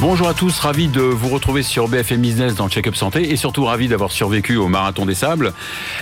Bonjour 0.00 0.28
à 0.28 0.34
tous, 0.34 0.58
ravi 0.58 0.88
de 0.88 1.00
vous 1.00 1.28
retrouver 1.28 1.62
sur 1.62 1.86
BFM 1.88 2.20
Business 2.20 2.56
dans 2.56 2.68
Check-up 2.68 2.96
Santé 2.96 3.30
et 3.30 3.36
surtout 3.36 3.64
ravi 3.64 3.86
d'avoir 3.86 4.10
survécu 4.10 4.56
au 4.56 4.66
Marathon 4.66 5.06
des 5.06 5.14
Sables. 5.14 5.52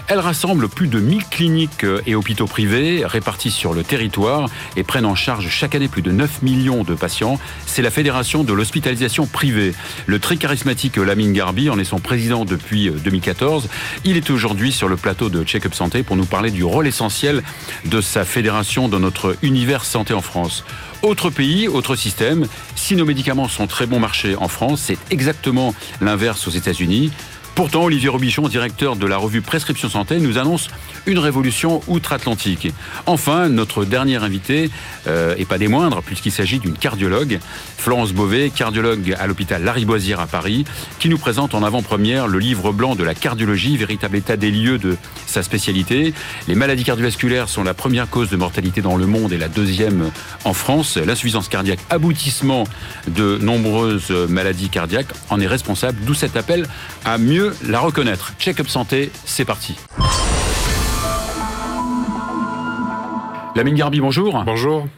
Elle 0.08 0.18
rassemble 0.18 0.68
plus 0.68 0.88
de 0.88 0.98
1000 0.98 1.26
cliniques 1.26 1.86
et 2.06 2.14
hôpitaux 2.14 2.46
privés 2.46 3.04
répartis 3.04 3.50
sur 3.50 3.74
le 3.74 3.84
territoire 3.84 4.48
et 4.76 4.82
prennent 4.82 5.04
en 5.04 5.14
charge 5.14 5.48
chaque 5.50 5.74
année 5.74 5.88
plus 5.88 6.00
de 6.00 6.10
9 6.10 6.42
millions 6.42 6.84
de 6.84 6.94
patients. 6.94 7.38
C'est 7.66 7.82
la 7.82 7.90
Fédération 7.90 8.44
de 8.44 8.52
l'hospitalisation 8.54 9.26
privée. 9.26 9.74
Le 10.06 10.18
très 10.18 10.36
charismatique 10.36 10.96
Lamine 10.96 11.34
Garbi 11.34 11.68
en 11.68 11.78
est 11.78 11.84
son 11.84 12.00
président 12.00 12.46
depuis 12.46 12.90
2014. 12.90 13.68
Il 14.04 14.16
est 14.16 14.30
aujourd'hui 14.30 14.72
sur 14.72 14.88
le 14.88 14.96
plateau 14.96 15.28
de 15.28 15.44
Check-up 15.44 15.74
Santé 15.74 16.02
pour 16.02 16.16
nous 16.16 16.26
parler 16.26 16.50
du 16.50 16.64
rôle 16.64 16.86
essentiel 16.86 17.42
de 17.84 18.00
sa 18.00 18.24
fédération 18.24 18.88
dans 18.88 19.00
notre 19.00 19.36
univers 19.42 19.84
santé 19.84 20.14
en 20.14 20.22
France. 20.22 20.64
Autre 21.02 21.30
pays, 21.30 21.66
autre 21.66 21.96
système. 21.96 22.46
Si 22.76 22.94
nos 22.94 23.04
médicaments 23.04 23.48
sont 23.48 23.66
très 23.66 23.86
bon 23.86 23.98
marché 23.98 24.36
en 24.36 24.46
France, 24.46 24.82
c'est 24.86 24.98
exactement 25.10 25.74
l'inverse 26.00 26.46
aux 26.46 26.52
États-Unis. 26.52 27.10
Pourtant, 27.54 27.84
Olivier 27.84 28.08
Robichon, 28.08 28.48
directeur 28.48 28.96
de 28.96 29.06
la 29.06 29.18
revue 29.18 29.42
Prescription 29.42 29.90
Santé, 29.90 30.18
nous 30.20 30.38
annonce 30.38 30.68
une 31.04 31.18
révolution 31.18 31.82
outre-Atlantique. 31.86 32.72
Enfin, 33.04 33.50
notre 33.50 33.84
dernier 33.84 34.16
invité, 34.16 34.70
euh, 35.06 35.34
et 35.36 35.44
pas 35.44 35.58
des 35.58 35.68
moindres, 35.68 36.02
puisqu'il 36.02 36.32
s'agit 36.32 36.60
d'une 36.60 36.78
cardiologue, 36.78 37.40
Florence 37.76 38.12
Beauvais, 38.14 38.50
cardiologue 38.50 39.14
à 39.18 39.26
l'hôpital 39.26 39.62
Lariboisière 39.62 40.20
à 40.20 40.26
Paris, 40.26 40.64
qui 40.98 41.10
nous 41.10 41.18
présente 41.18 41.54
en 41.54 41.62
avant-première 41.62 42.26
le 42.26 42.38
livre 42.38 42.72
blanc 42.72 42.94
de 42.94 43.04
la 43.04 43.14
cardiologie, 43.14 43.76
véritable 43.76 44.16
état 44.16 44.38
des 44.38 44.50
lieux 44.50 44.78
de 44.78 44.96
sa 45.26 45.42
spécialité. 45.42 46.14
Les 46.48 46.54
maladies 46.54 46.84
cardiovasculaires 46.84 47.50
sont 47.50 47.64
la 47.64 47.74
première 47.74 48.08
cause 48.08 48.30
de 48.30 48.36
mortalité 48.36 48.80
dans 48.80 48.96
le 48.96 49.06
monde 49.06 49.32
et 49.32 49.38
la 49.38 49.48
deuxième 49.48 50.10
en 50.44 50.54
France. 50.54 50.96
L'insuffisance 50.96 51.48
cardiaque, 51.48 51.80
aboutissement 51.90 52.64
de 53.08 53.36
nombreuses 53.38 54.10
maladies 54.28 54.70
cardiaques, 54.70 55.12
en 55.28 55.38
est 55.40 55.46
responsable, 55.46 55.98
d'où 56.06 56.14
cet 56.14 56.36
appel 56.36 56.66
à 57.04 57.18
mieux 57.18 57.41
la 57.62 57.80
reconnaître. 57.80 58.32
Check-up 58.38 58.68
santé, 58.68 59.10
c'est 59.24 59.44
parti. 59.44 59.76
Lamine 63.54 63.74
Garbi, 63.74 64.00
bonjour. 64.00 64.42
Bonjour. 64.46 64.88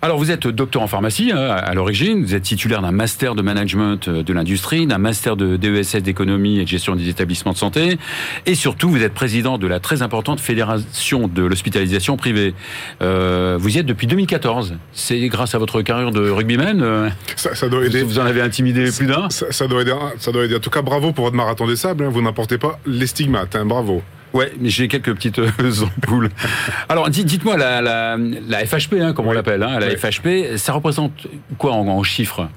Alors 0.00 0.18
vous 0.18 0.30
êtes 0.30 0.46
docteur 0.46 0.82
en 0.82 0.86
pharmacie 0.86 1.32
hein, 1.32 1.48
à 1.48 1.74
l'origine, 1.74 2.22
vous 2.22 2.34
êtes 2.34 2.44
titulaire 2.44 2.80
d'un 2.80 2.92
master 2.92 3.34
de 3.34 3.42
management 3.42 4.06
euh, 4.06 4.22
de 4.22 4.32
l'industrie, 4.32 4.86
d'un 4.86 4.98
master 4.98 5.36
de 5.36 5.56
DESS 5.56 5.96
d'économie 5.96 6.58
et 6.60 6.62
de 6.62 6.68
gestion 6.68 6.94
des 6.94 7.08
établissements 7.08 7.52
de 7.52 7.56
santé, 7.56 7.98
et 8.46 8.54
surtout 8.54 8.88
vous 8.88 9.02
êtes 9.02 9.14
président 9.14 9.58
de 9.58 9.66
la 9.66 9.80
très 9.80 10.02
importante 10.02 10.40
fédération 10.40 11.26
de 11.26 11.42
l'hospitalisation 11.42 12.16
privée. 12.16 12.54
Euh, 13.02 13.56
vous 13.58 13.76
y 13.76 13.78
êtes 13.80 13.86
depuis 13.86 14.06
2014. 14.06 14.76
C'est 14.92 15.26
grâce 15.26 15.56
à 15.56 15.58
votre 15.58 15.82
carrière 15.82 16.12
de 16.12 16.30
rugbyman 16.30 16.82
euh, 16.82 17.10
ça, 17.36 17.68
doit 17.68 17.84
aider. 17.84 18.04
Vous 18.04 18.20
en 18.20 18.26
avez 18.26 18.42
intimidé 18.42 18.90
plus 18.92 19.06
d'un 19.06 19.28
ça, 19.30 19.66
doit 19.66 19.82
aider. 19.82 19.94
Ça 20.18 20.30
doit 20.30 20.44
aider. 20.44 20.54
En 20.54 20.60
tout 20.60 20.70
cas, 20.70 20.82
bravo 20.82 21.12
pour 21.12 21.24
votre 21.24 21.36
marathon 21.36 21.66
des 21.66 21.76
sables. 21.76 22.04
Hein. 22.04 22.10
Vous 22.10 22.22
n'apportez 22.22 22.58
pas 22.58 22.78
les 22.86 23.08
stigmates. 23.08 23.56
Hein. 23.56 23.66
bravo. 23.66 24.02
Ouais, 24.34 24.52
mais 24.58 24.68
j'ai 24.68 24.88
quelques 24.88 25.14
petites 25.14 25.38
euh, 25.38 25.48
ampoules. 25.82 26.28
Alors, 26.88 27.08
dites-moi, 27.08 27.56
la, 27.56 27.80
la, 27.80 28.16
la, 28.16 28.66
FHP, 28.66 28.94
hein, 29.00 29.12
comme 29.12 29.28
on 29.28 29.32
l'appelle, 29.32 29.62
hein, 29.62 29.78
la 29.78 29.96
FHP, 29.96 30.56
ça 30.56 30.72
représente 30.72 31.12
quoi 31.56 31.72
en, 31.72 32.02
chiffres? 32.02 32.48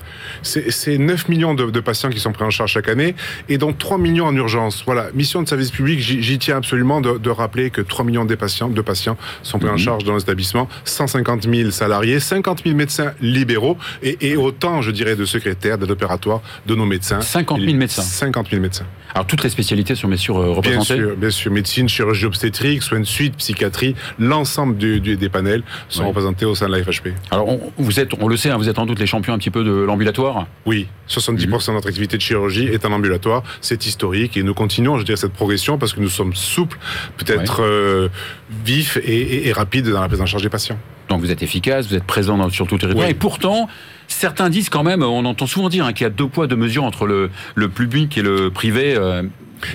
C'est 0.42 0.98
9 0.98 1.30
millions 1.30 1.54
de, 1.54 1.80
patients 1.80 2.10
qui 2.10 2.20
sont 2.20 2.32
pris 2.32 2.44
en 2.44 2.50
charge 2.50 2.72
chaque 2.72 2.90
année, 2.90 3.16
et 3.48 3.60
dont 3.60 3.74
3 3.74 4.00
millions 4.00 4.26
en 4.26 4.36
urgence. 4.36 4.84
Voilà, 4.88 5.10
mission 5.14 5.44
de 5.44 5.48
service 5.48 5.70
public, 5.70 6.00
j'y 6.00 6.40
tiens 6.40 6.58
absolument 6.58 7.00
de, 7.00 7.30
rappeler 7.30 7.70
que 7.70 7.82
3 7.82 8.04
millions 8.06 8.26
de 8.26 8.34
patients, 8.34 8.70
de 8.70 8.82
patients 8.82 9.18
sont 9.44 9.60
pris 9.60 9.70
en 9.70 9.74
mhm. 9.74 9.78
charge 9.78 10.04
dans 10.04 10.16
les 10.16 10.24
établissements, 10.24 10.68
150 10.86 11.44
000 11.44 11.70
salariés, 11.70 12.20
50 12.20 12.64
000 12.64 12.76
médecins 12.76 13.14
libéraux, 13.22 13.78
et, 14.02 14.36
autant, 14.36 14.82
je 14.82 14.90
dirais, 14.90 15.16
de 15.16 15.26
secrétaires, 15.26 15.78
d'aide 15.78 15.92
opératoires 15.92 16.42
de 16.66 16.74
nos 16.74 16.86
médecins. 16.86 17.22
50 17.22 17.60
000 17.62 17.74
médecins 17.76 18.02
50 18.02 18.50
000 18.50 18.62
médecins. 18.64 18.86
Alors, 19.14 19.28
toutes 19.28 19.44
les 19.44 19.50
spécialités 19.50 19.94
sont 19.96 20.08
bien 20.08 20.18
sûr 20.18 20.36
représentées? 20.36 20.96
Bien 20.96 21.06
sûr, 21.06 21.16
bien 21.16 21.30
sûr 21.30 21.52
médecine, 21.68 21.90
chirurgie 21.90 22.26
obstétrique, 22.26 22.82
soins 22.82 23.02
de 23.02 23.06
suite, 23.06 23.36
psychiatrie, 23.36 23.94
l'ensemble 24.20 24.78
des 24.78 25.30
panels 25.30 25.64
sont 25.90 26.08
représentés 26.08 26.46
au 26.46 26.56
sein 26.56 26.68
de 26.70 26.76
la 26.76 26.82
FHP. 26.82 27.10
Alors, 27.30 27.50
on, 27.50 27.60
vous 27.78 28.00
êtes, 28.00 28.12
on 28.22 28.30
le 28.30 28.38
sait, 28.38 28.50
hein, 28.50 28.58
vous 28.58 28.70
êtes 28.70 28.80
en 28.80 28.86
doute 28.86 29.00
les 29.00 29.06
champions 29.06 29.34
un 29.34 29.38
petit 29.38 29.50
peu 29.50 29.66
de 29.66 29.72
l'ambulatoire? 29.72 30.48
Oui, 30.66 30.88
70% 31.10 31.68
de 31.68 31.72
notre 31.74 31.90
activité 31.90 32.16
de 32.16 32.22
chirurgie 32.22 32.68
est 32.68 32.86
en 32.86 32.94
ambulatoire. 32.94 33.44
C'est 33.60 33.86
historique 33.86 34.38
et 34.38 34.44
nous 34.44 34.54
continuons, 34.54 34.98
je 34.98 35.04
dirais, 35.04 35.18
cette 35.18 35.34
progression 35.34 35.78
parce 35.78 35.92
que 35.92 36.00
nous 36.00 36.10
sommes 36.10 36.36
souples, 36.36 36.78
peut-être 37.18 37.62
euh, 37.62 38.08
vifs 38.64 38.98
et, 39.04 39.52
rapides 39.52 39.90
dans 39.90 40.02
la 40.02 40.08
prise 40.08 40.22
en 40.22 40.26
charge 40.26 40.44
des 40.44 40.50
patients. 40.50 40.78
Donc 41.10 41.20
vous 41.22 41.32
êtes 41.32 41.44
efficace, 41.44 41.88
vous 41.88 41.96
êtes 41.96 42.06
présent 42.06 42.38
dans, 42.38 42.50
sur 42.50 42.66
tout 42.68 42.76
le 42.76 42.80
territoire. 42.80 43.10
Et 43.10 43.14
pourtant, 43.14 43.68
certains 44.08 44.50
disent 44.50 44.70
quand 44.70 44.84
même, 44.84 45.04
on 45.04 45.26
entend 45.26 45.48
souvent 45.48 45.68
dire 45.68 45.86
hein, 45.86 45.92
qu'il 45.92 46.04
y 46.04 46.08
a 46.08 46.12
deux 46.12 46.28
poids, 46.28 46.48
deux 46.48 46.56
mesures 46.56 46.86
entre 46.86 47.08
le, 47.08 47.30
le 47.56 47.68
public 47.68 48.18
et 48.18 48.22
le 48.22 48.52
privé. 48.52 48.96
Euh, 48.96 49.24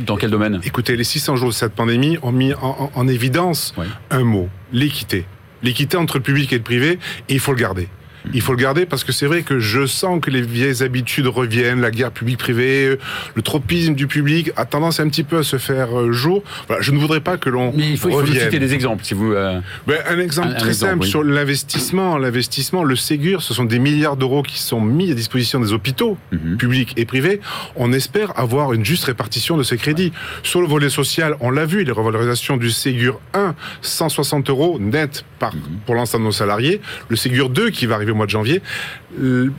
dans 0.07 0.17
quel 0.17 0.31
domaine? 0.31 0.61
Écoutez, 0.65 0.97
les 0.97 1.05
600 1.05 1.37
jours 1.37 1.49
de 1.49 1.55
cette 1.55 1.75
pandémie 1.75 2.19
ont 2.23 2.33
mis 2.33 2.53
en, 2.55 3.09
évidence 3.09 3.75
un 4.11 4.25
mot, 4.25 4.49
l'équité. 4.73 5.27
L'équité 5.63 5.97
entre 5.97 6.17
le 6.17 6.23
public 6.23 6.53
et 6.53 6.57
le 6.57 6.63
privé, 6.63 6.99
et 7.29 7.35
il 7.35 7.41
faut 7.41 7.53
le 7.53 7.59
garder. 7.59 7.89
Il 8.33 8.41
faut 8.41 8.53
le 8.53 8.59
garder 8.59 8.87
parce 8.87 9.05
que 9.05 9.13
c'est 9.13 9.27
vrai 9.27 9.43
que 9.43 9.59
je 9.59 9.87
sens 9.87 10.21
que 10.21 10.31
les 10.31 10.43
vieilles 10.43 10.83
habitudes 10.83 11.27
reviennent, 11.27 11.81
la 11.81 11.91
guerre 11.91 12.11
publique-privée, 12.11 12.99
le 13.35 13.43
tropisme 13.43 13.95
du 13.95 14.07
public 14.07 14.51
a 14.57 14.65
tendance 14.65 15.01
un 15.01 15.09
petit 15.09 15.25
peu 15.25 15.39
à 15.39 15.43
se 15.43 15.59
faire 15.59 15.99
euh, 15.99 16.13
jour. 16.13 16.43
Voilà, 16.69 16.83
je 16.83 16.93
ne 16.93 16.99
voudrais 16.99 17.21
pas 17.21 17.37
que 17.37 17.51
l'on 17.51 17.73
Mais 17.73 17.91
il 17.91 17.99
faut, 17.99 18.11
il 18.25 18.41
citer 18.41 18.59
des 18.59 18.75
exemples, 18.75 19.05
si 19.05 19.15
vous. 19.15 19.33
Euh, 19.33 19.61
ben, 19.87 19.99
un 20.09 20.19
exemple 20.19 20.55
très 20.57 20.73
simple 20.73 21.05
sur 21.05 21.23
l'investissement. 21.23 22.19
L'investissement, 22.19 22.85
le 22.85 22.97
Ségur, 22.97 23.43
ce 23.43 23.55
sont 23.55 23.65
des 23.65 23.79
milliards 23.79 24.17
d'euros 24.17 24.43
qui 24.43 24.59
sont 24.59 24.81
mis 24.81 25.11
à 25.11 25.15
disposition 25.15 25.61
des 25.61 25.73
hôpitaux 25.73 26.17
mhm. 26.31 26.57
publics 26.57 26.95
et 26.97 27.05
privés. 27.05 27.41
On 27.77 27.93
espère 27.93 28.39
avoir 28.39 28.73
une 28.73 28.85
juste 28.85 29.05
répartition 29.05 29.57
de 29.57 29.63
ces 29.63 29.77
crédits. 29.77 30.13
Sur 30.43 30.61
le 30.61 30.67
volet 30.67 30.91
social, 30.91 31.37
on 31.41 31.51
l'a 31.51 31.67
vu, 31.67 31.85
les 31.85 31.93
revalorisations 31.93 32.57
du 32.57 32.71
Ségur 32.71 33.21
1, 33.35 33.55
160 33.83 34.51
euros 34.51 34.79
net 34.79 35.25
par, 35.39 35.55
mhm. 35.55 35.61
pour 35.87 35.95
l'ensemble 35.95 36.25
de 36.25 36.29
nos 36.29 36.33
salariés. 36.33 36.81
Le 37.09 37.17
Ségur 37.17 37.51
2 37.51 37.71
qui 37.71 37.87
va 37.87 37.97
arriver 37.97 38.12
au 38.13 38.17
mois 38.17 38.27
de 38.27 38.31
janvier. 38.31 38.63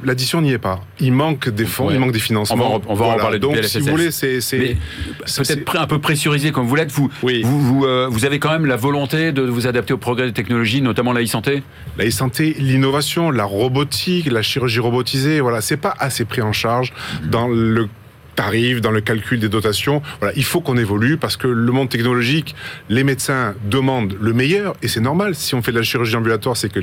L'addition 0.03 0.41
n'y 0.41 0.51
est 0.51 0.57
pas. 0.57 0.81
Il 0.99 1.13
manque 1.13 1.49
des 1.49 1.65
fonds, 1.65 1.91
il 1.91 1.99
manque 1.99 2.11
des 2.11 2.19
financements. 2.19 2.81
On 2.87 2.93
va, 2.95 3.05
en 3.05 3.17
parler. 3.17 3.39
Donc, 3.39 3.57
si 3.63 3.79
vous 3.79 3.87
voulez, 3.87 4.11
c'est 4.11 4.39
peut-être 4.39 5.77
un 5.77 5.87
peu 5.87 5.99
pressurisé 5.99 6.51
comme 6.51 6.65
vous 6.65 6.75
l'êtes. 6.75 6.91
Vous, 6.91 7.09
vous, 7.21 7.85
euh, 7.85 8.07
vous, 8.09 8.25
avez 8.25 8.39
quand 8.39 8.51
même 8.51 8.65
la 8.65 8.75
volonté 8.75 9.31
de 9.31 9.43
vous 9.43 9.67
adapter 9.67 9.93
au 9.93 9.97
progrès 9.97 10.25
des 10.25 10.33
technologies, 10.33 10.81
notamment 10.81 11.13
la 11.13 11.21
e-santé? 11.21 11.63
La 11.97 12.05
e-santé, 12.07 12.55
l'innovation, 12.59 13.31
la 13.31 13.45
robotique, 13.45 14.31
la 14.31 14.41
chirurgie 14.41 14.79
robotisée. 14.79 15.39
Voilà, 15.41 15.61
c'est 15.61 15.77
pas 15.77 15.93
assez 15.99 16.25
pris 16.25 16.41
en 16.41 16.53
charge 16.53 16.93
dans 17.23 17.47
le 17.47 17.87
tarifs, 18.35 18.81
dans 18.81 18.91
le 18.91 19.01
calcul 19.01 19.39
des 19.39 19.49
dotations. 19.49 20.01
Voilà, 20.19 20.33
il 20.35 20.43
faut 20.43 20.61
qu'on 20.61 20.77
évolue 20.77 21.17
parce 21.17 21.37
que 21.37 21.47
le 21.47 21.71
monde 21.71 21.89
technologique, 21.89 22.55
les 22.89 23.03
médecins 23.03 23.55
demandent 23.69 24.15
le 24.19 24.33
meilleur 24.33 24.75
et 24.81 24.87
c'est 24.87 24.99
normal. 24.99 25.35
Si 25.35 25.55
on 25.55 25.61
fait 25.61 25.71
de 25.71 25.77
la 25.77 25.83
chirurgie 25.83 26.15
ambulatoire, 26.15 26.57
c'est 26.57 26.71
que 26.71 26.79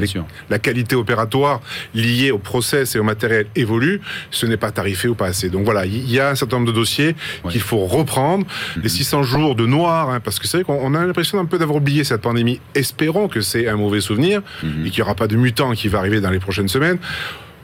la 0.49 0.59
qualité 0.59 0.97
opératoire 0.97 1.60
liée 1.94 2.31
au 2.31 2.39
process 2.39 2.94
et 2.94 2.99
au 2.99 3.03
matériel 3.03 3.47
évolue. 3.56 4.00
Ce 4.31 4.47
n'est 4.47 4.56
pas 4.56 4.71
tarifé 4.71 5.09
ou 5.09 5.15
pas 5.15 5.27
assez. 5.27 5.50
Donc 5.50 5.65
voilà, 5.65 5.87
il 5.87 6.10
y 6.10 6.21
a 6.21 6.31
un 6.31 6.34
certain 6.34 6.56
nombre 6.56 6.72
de 6.72 6.77
dossiers 6.77 7.15
qu'il 7.50 7.60
faut 7.60 7.87
reprendre. 7.87 8.47
Les 8.83 8.89
600 8.89 9.22
jours 9.22 9.55
de 9.55 9.66
noir, 9.66 10.10
hein, 10.10 10.21
parce 10.21 10.39
que 10.39 10.47
c'est 10.47 10.59
vrai 10.59 10.65
qu'on 10.65 10.94
a 10.94 11.05
l'impression 11.05 11.39
un 11.39 11.44
peu 11.44 11.59
d'avoir 11.59 11.78
oublié 11.78 12.05
cette 12.05 12.22
pandémie. 12.22 12.60
Espérons 12.75 13.28
que 13.28 13.41
c'est 13.41 13.69
un 13.69 13.77
mauvais 13.77 14.00
souvenir 14.00 14.43
mhm. 14.62 14.87
et 14.87 14.91
qu'il 14.91 14.99
n'y 14.99 15.03
aura 15.03 15.15
pas 15.15 15.27
de 15.27 15.37
mutant 15.37 15.72
qui 15.72 15.89
va 15.89 15.99
arriver 15.99 16.21
dans 16.21 16.31
les 16.31 16.41
prochaines 16.41 16.69
semaines. 16.69 16.99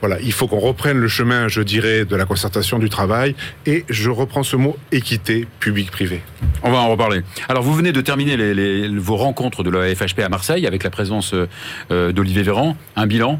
Voilà, 0.01 0.17
il 0.21 0.31
faut 0.31 0.47
qu'on 0.47 0.59
reprenne 0.59 0.97
le 0.97 1.07
chemin, 1.07 1.47
je 1.47 1.61
dirais, 1.61 2.05
de 2.05 2.15
la 2.15 2.25
concertation 2.25 2.79
du 2.79 2.89
travail. 2.89 3.35
Et 3.65 3.85
je 3.89 4.09
reprends 4.09 4.43
ce 4.43 4.55
mot 4.55 4.77
équité 4.91 5.47
public-privé. 5.59 6.21
On 6.63 6.71
va 6.71 6.77
en 6.77 6.89
reparler. 6.89 7.21
Alors, 7.49 7.63
vous 7.63 7.73
venez 7.73 7.91
de 7.91 8.01
terminer 8.01 8.37
les, 8.37 8.87
vos 8.87 9.17
rencontres 9.17 9.63
de 9.63 9.69
la 9.69 9.93
FHP 9.93 10.19
à 10.19 10.29
Marseille 10.29 10.67
avec 10.67 10.83
la 10.83 10.89
présence 10.89 11.33
euh, 11.33 12.11
d'Olivier 12.11 12.43
Véran. 12.43 12.75
Un 12.95 13.07
bilan? 13.07 13.39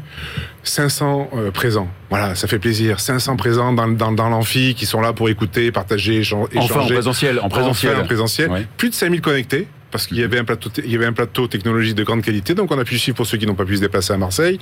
500 0.64 1.30
euh, 1.34 1.50
présents. 1.50 1.88
Voilà, 2.10 2.34
ça 2.34 2.48
fait 2.48 2.58
plaisir. 2.58 3.00
500 3.00 3.36
présents 3.36 3.72
dans, 3.72 4.12
dans, 4.12 4.28
l'amphi 4.28 4.74
qui 4.74 4.86
sont 4.86 5.00
là 5.00 5.12
pour 5.12 5.28
écouter, 5.28 5.70
partager, 5.72 6.16
échanger. 6.16 6.50
Enfin, 6.56 6.80
en 6.80 6.86
présentiel. 6.86 7.40
En 7.40 7.48
présentiel. 7.48 7.96
en 7.96 8.04
présentiel. 8.04 8.68
Plus 8.76 8.90
de 8.90 8.94
5000 8.94 9.20
connectés 9.20 9.68
parce 9.90 10.06
qu'il 10.06 10.18
y 10.18 10.22
avait 10.22 10.38
un 10.38 10.44
plateau, 10.44 10.70
il 10.84 10.90
y 10.90 10.96
avait 10.96 11.06
un 11.06 11.12
plateau 11.12 11.46
technologique 11.46 11.94
de 11.94 12.04
grande 12.04 12.22
qualité, 12.22 12.54
donc 12.54 12.70
on 12.70 12.78
a 12.78 12.84
pu 12.84 12.98
suivre 12.98 13.16
pour 13.16 13.26
ceux 13.26 13.38
qui 13.38 13.46
n'ont 13.46 13.54
pas 13.54 13.64
pu 13.64 13.76
se 13.76 13.80
déplacer 13.80 14.12
à 14.12 14.18
Marseille. 14.18 14.58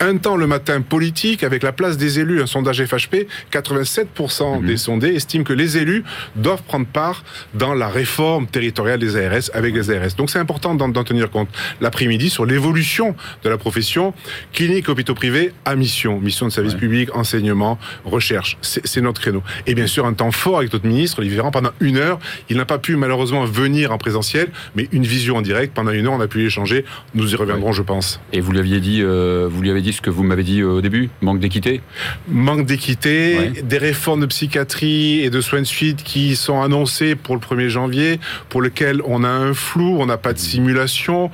Un 0.00 0.16
temps 0.16 0.36
le 0.36 0.46
matin 0.46 0.80
politique 0.80 1.42
avec 1.42 1.62
la 1.62 1.72
place 1.72 1.96
des 1.96 2.20
élus, 2.20 2.42
un 2.42 2.46
sondage 2.46 2.84
FHP, 2.84 3.26
87% 3.52 4.60
mhm. 4.60 4.66
des 4.66 4.76
sondés 4.76 5.14
estiment 5.14 5.44
que 5.44 5.52
les 5.52 5.78
élus 5.78 6.04
doivent 6.34 6.62
prendre 6.62 6.86
part 6.86 7.24
dans 7.54 7.74
la 7.74 7.88
réforme 7.88 8.46
territoriale 8.46 8.98
des 8.98 9.16
ARS 9.16 9.50
avec 9.54 9.74
les 9.74 9.90
ARS. 9.90 10.14
Donc 10.16 10.30
c'est 10.30 10.38
important 10.38 10.74
d'en 10.74 11.04
tenir 11.04 11.30
compte. 11.30 11.48
L'après-midi 11.80 12.30
sur 12.30 12.46
l'évolution 12.46 13.14
de 13.44 13.48
la 13.48 13.58
profession, 13.58 14.14
clinique, 14.52 14.88
hôpitaux 14.88 15.14
privés 15.14 15.52
à 15.64 15.76
mission, 15.76 16.20
mission 16.20 16.46
de 16.46 16.52
service 16.52 16.74
public, 16.74 17.14
enseignement, 17.14 17.78
recherche. 18.04 18.58
C'est 18.60 19.00
notre 19.00 19.20
créneau. 19.20 19.42
Et 19.66 19.74
bien 19.74 19.86
sûr 19.86 20.06
un 20.06 20.14
temps 20.14 20.30
fort 20.30 20.58
avec 20.58 20.72
notre 20.72 20.86
ministre 20.86 21.18
Olivier 21.18 21.36
Véran 21.36 21.50
pendant 21.50 21.70
une 21.80 21.96
heure. 21.96 22.18
Il 22.48 22.56
n'a 22.56 22.64
pas 22.64 22.78
pu 22.78 22.96
malheureusement 22.96 23.44
venir 23.44 23.92
en 23.92 23.98
présentiel 23.98 24.48
mais 24.74 24.88
une 24.92 25.04
vision 25.04 25.36
en 25.36 25.42
direct, 25.42 25.74
pendant 25.74 25.90
une 25.90 26.06
heure, 26.06 26.12
on 26.12 26.20
a 26.20 26.28
pu 26.28 26.44
échanger. 26.44 26.84
Nous 27.14 27.32
y 27.32 27.36
reviendrons, 27.36 27.72
je 27.72 27.82
pense. 27.82 28.20
Et 28.32 28.40
vous 28.40 28.52
lui 28.52 28.58
aviez 28.58 28.80
dit, 28.80 29.02
euh, 29.02 29.48
vous 29.50 29.62
lui 29.62 29.70
avez 29.70 29.82
dit 29.82 29.92
ce 29.92 30.00
que 30.00 30.10
vous 30.10 30.22
m'avez 30.22 30.42
dit 30.42 30.62
au 30.62 30.80
début, 30.80 31.10
manque 31.20 31.40
d'équité? 31.40 31.80
Manque 32.28 32.66
d'équité, 32.66 33.52
des 33.62 33.78
réformes 33.78 34.20
de 34.20 34.26
psychiatrie 34.26 35.20
et 35.20 35.30
de 35.30 35.40
soins 35.40 35.60
de 35.60 35.66
suite 35.66 36.02
qui 36.02 36.36
sont 36.36 36.62
annoncées 36.62 37.14
pour 37.14 37.34
le 37.34 37.40
1er 37.40 37.68
janvier, 37.68 38.20
pour 38.48 38.62
lesquelles 38.62 39.00
on 39.04 39.24
a 39.24 39.28
un 39.28 39.54
flou, 39.54 39.96
on 39.98 40.06
n'a 40.06 40.16
pas 40.16 40.32
de 40.32 40.38
simulation. 40.38 41.30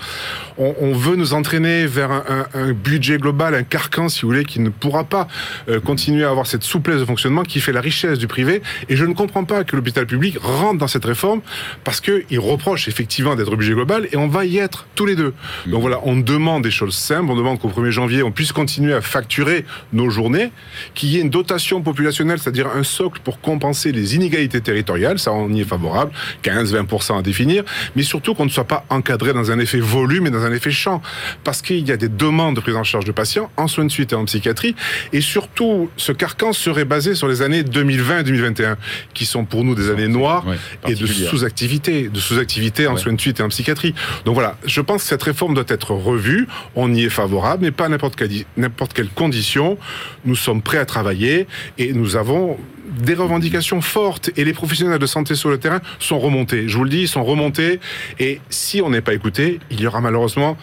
On, 0.58 0.93
veut 0.93 1.17
nous 1.17 1.34
entraîner 1.34 1.87
vers 1.87 2.11
un, 2.55 2.73
budget 2.73 3.19
global, 3.19 3.55
un 3.55 3.62
carcan, 3.62 4.08
si 4.08 4.23
vous 4.23 4.29
voulez, 4.29 4.44
qui 4.44 4.61
ne 4.61 4.69
pourra 4.69 5.05
pas 5.05 5.26
euh, 5.69 5.81
continuer 5.81 6.25
à 6.25 6.31
avoir 6.31 6.46
cette 6.46 6.62
souplesse 6.62 7.00
de 7.00 7.05
fonctionnement 7.05 7.43
qui 7.43 7.61
fait 7.61 7.73
la 7.73 7.81
richesse 7.81 8.19
du 8.19 8.26
privé. 8.26 8.62
Et 8.88 8.96
je 8.96 9.05
ne 9.05 9.14
comprends 9.14 9.44
pas 9.44 9.64
que 9.64 9.76
l'hôpital 9.76 10.06
public 10.06 10.37
rentre 10.40 10.79
dans 10.79 10.87
cette 10.87 11.05
réforme 11.05 11.40
parce 11.84 12.00
qu'il 12.00 12.38
reproche 12.38 12.88
effectivement 12.88 13.22
d'être 13.37 13.57
budget 13.57 13.75
global 13.75 14.09
et 14.13 14.17
on 14.17 14.29
va 14.29 14.45
y 14.45 14.59
être 14.59 14.87
tous 14.95 15.07
les 15.07 15.17
deux. 15.17 15.35
Donc 15.67 15.81
voilà, 15.81 16.01
on 16.05 16.17
demande 16.17 16.63
des 16.63 16.71
choses 16.71 16.95
simples, 16.95 17.31
on 17.31 17.37
demande 17.37 17.59
qu'au 17.59 17.69
1er 17.69 17.91
janvier, 17.91 18.23
on 18.23 18.31
puisse 18.33 18.53
continuer 18.53 18.93
à 18.95 19.01
facturer 19.01 19.65
nos 19.93 20.11
journées, 20.11 20.51
qu'il 20.95 21.11
y 21.11 21.19
ait 21.19 21.21
une 21.21 21.31
dotation 21.31 21.83
populationnelle, 21.83 22.39
c'est-à-dire 22.39 22.69
un 22.69 22.83
socle 22.83 23.21
pour 23.23 23.41
compenser 23.41 23.93
les 23.93 24.17
inégalités 24.17 24.61
territoriales, 24.61 25.19
ça 25.19 25.33
on 25.33 25.53
y 25.53 25.61
est 25.61 25.65
favorable, 25.65 26.13
15-20% 26.43 27.19
à 27.19 27.23
définir, 27.23 27.65
mais 27.97 28.03
surtout 28.03 28.35
qu'on 28.35 28.45
ne 28.45 28.51
soit 28.51 28.65
pas 28.65 28.85
encadré 28.91 29.33
dans 29.33 29.51
un 29.51 29.59
effet 29.59 29.81
volume 29.81 30.27
et 30.27 30.31
dans 30.31 30.45
un 30.45 30.53
effet 30.53 30.71
champ, 30.71 31.03
parce 31.45 31.63
qu'il 31.63 31.87
y 31.87 31.93
a 31.93 31.97
des 31.97 32.09
demandes 32.09 32.57
de 32.57 32.61
prise 32.61 32.77
en 32.77 32.85
charge 32.85 33.05
de 33.05 33.13
patients 33.13 33.51
en 33.57 33.69
soins 33.69 33.85
de 33.85 33.91
suite 33.91 34.13
et 34.13 34.17
en 34.17 34.25
psychiatrie, 34.25 34.75
et 35.13 35.21
surtout 35.21 35.91
ce 35.97 36.13
carcan 36.13 36.53
serait 36.53 36.85
basé 36.85 37.15
sur 37.15 37.29
les 37.29 37.43
années 37.43 37.63
2020 37.63 38.21
et 38.21 38.23
2021, 38.25 38.77
qui 39.15 39.27
sont 39.27 39.45
pour 39.45 39.65
nous 39.65 39.75
des 39.75 39.91
années 39.91 40.09
noires 40.09 40.45
et 40.87 40.95
de 40.95 41.07
sous-activité, 41.07 42.09
de 42.09 42.21
sous-activité 42.21 42.87
en 42.87 42.97
soins 42.97 43.12
de 43.12 43.20
suite 43.20 43.41
et 43.41 43.43
en 43.43 43.49
psychiatrie. 43.49 43.94
Donc 44.25 44.35
voilà, 44.35 44.56
je 44.64 44.81
pense 44.81 45.03
que 45.03 45.09
cette 45.09 45.23
réforme 45.23 45.55
doit 45.55 45.64
être 45.69 45.93
revue, 45.93 46.49
on 46.75 46.93
y 46.93 47.05
est 47.05 47.11
favorable, 47.11 47.64
mais 47.64 47.70
pas 47.70 47.88
n'importe 47.88 48.17
quelle 48.17 49.09
condition. 49.11 49.79
Nous 50.25 50.37
sommes 50.37 50.62
prêts 50.62 50.79
à 50.79 50.87
travailler 50.87 51.47
et 51.79 51.93
nous 51.93 52.17
avons 52.17 52.59
des 52.99 53.14
revendications 53.14 53.81
fortes 53.81 54.31
et 54.37 54.44
les 54.44 54.53
professionnels 54.53 54.99
de 54.99 55.06
santé 55.06 55.35
sur 55.35 55.49
le 55.49 55.59
terrain 55.59 55.81
sont 55.99 56.19
remontés. 56.19 56.69
Je 56.69 56.76
vous 56.76 56.85
le 56.85 56.91
dis, 56.91 57.03
ils 57.03 57.09
sont 57.09 57.25
remontés 57.25 57.81
et 58.19 58.41
si 58.50 58.82
on 58.82 58.91
n'est 58.91 59.00
pas 59.00 59.15
écouté, 59.15 59.61
il 59.70 59.81
y 59.81 59.87
aura 59.87 60.00
malheureusement 60.00 60.56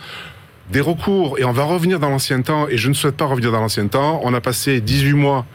des 0.72 0.82
recours 0.82 1.40
et 1.40 1.44
on 1.44 1.52
va 1.52 1.64
revenir 1.64 2.00
dans 2.00 2.10
l'ancien 2.10 2.42
temps 2.42 2.68
et 2.68 2.78
je 2.78 2.90
ne 2.90 2.94
souhaite 2.94 3.18
pas 3.18 3.26
revenir 3.26 3.52
dans 3.52 3.60
l'ancien 3.60 3.88
temps. 3.88 4.22
On 4.24 4.34
a 4.34 4.42
passé 4.42 4.82
18 4.82 5.14
mois 5.14 5.46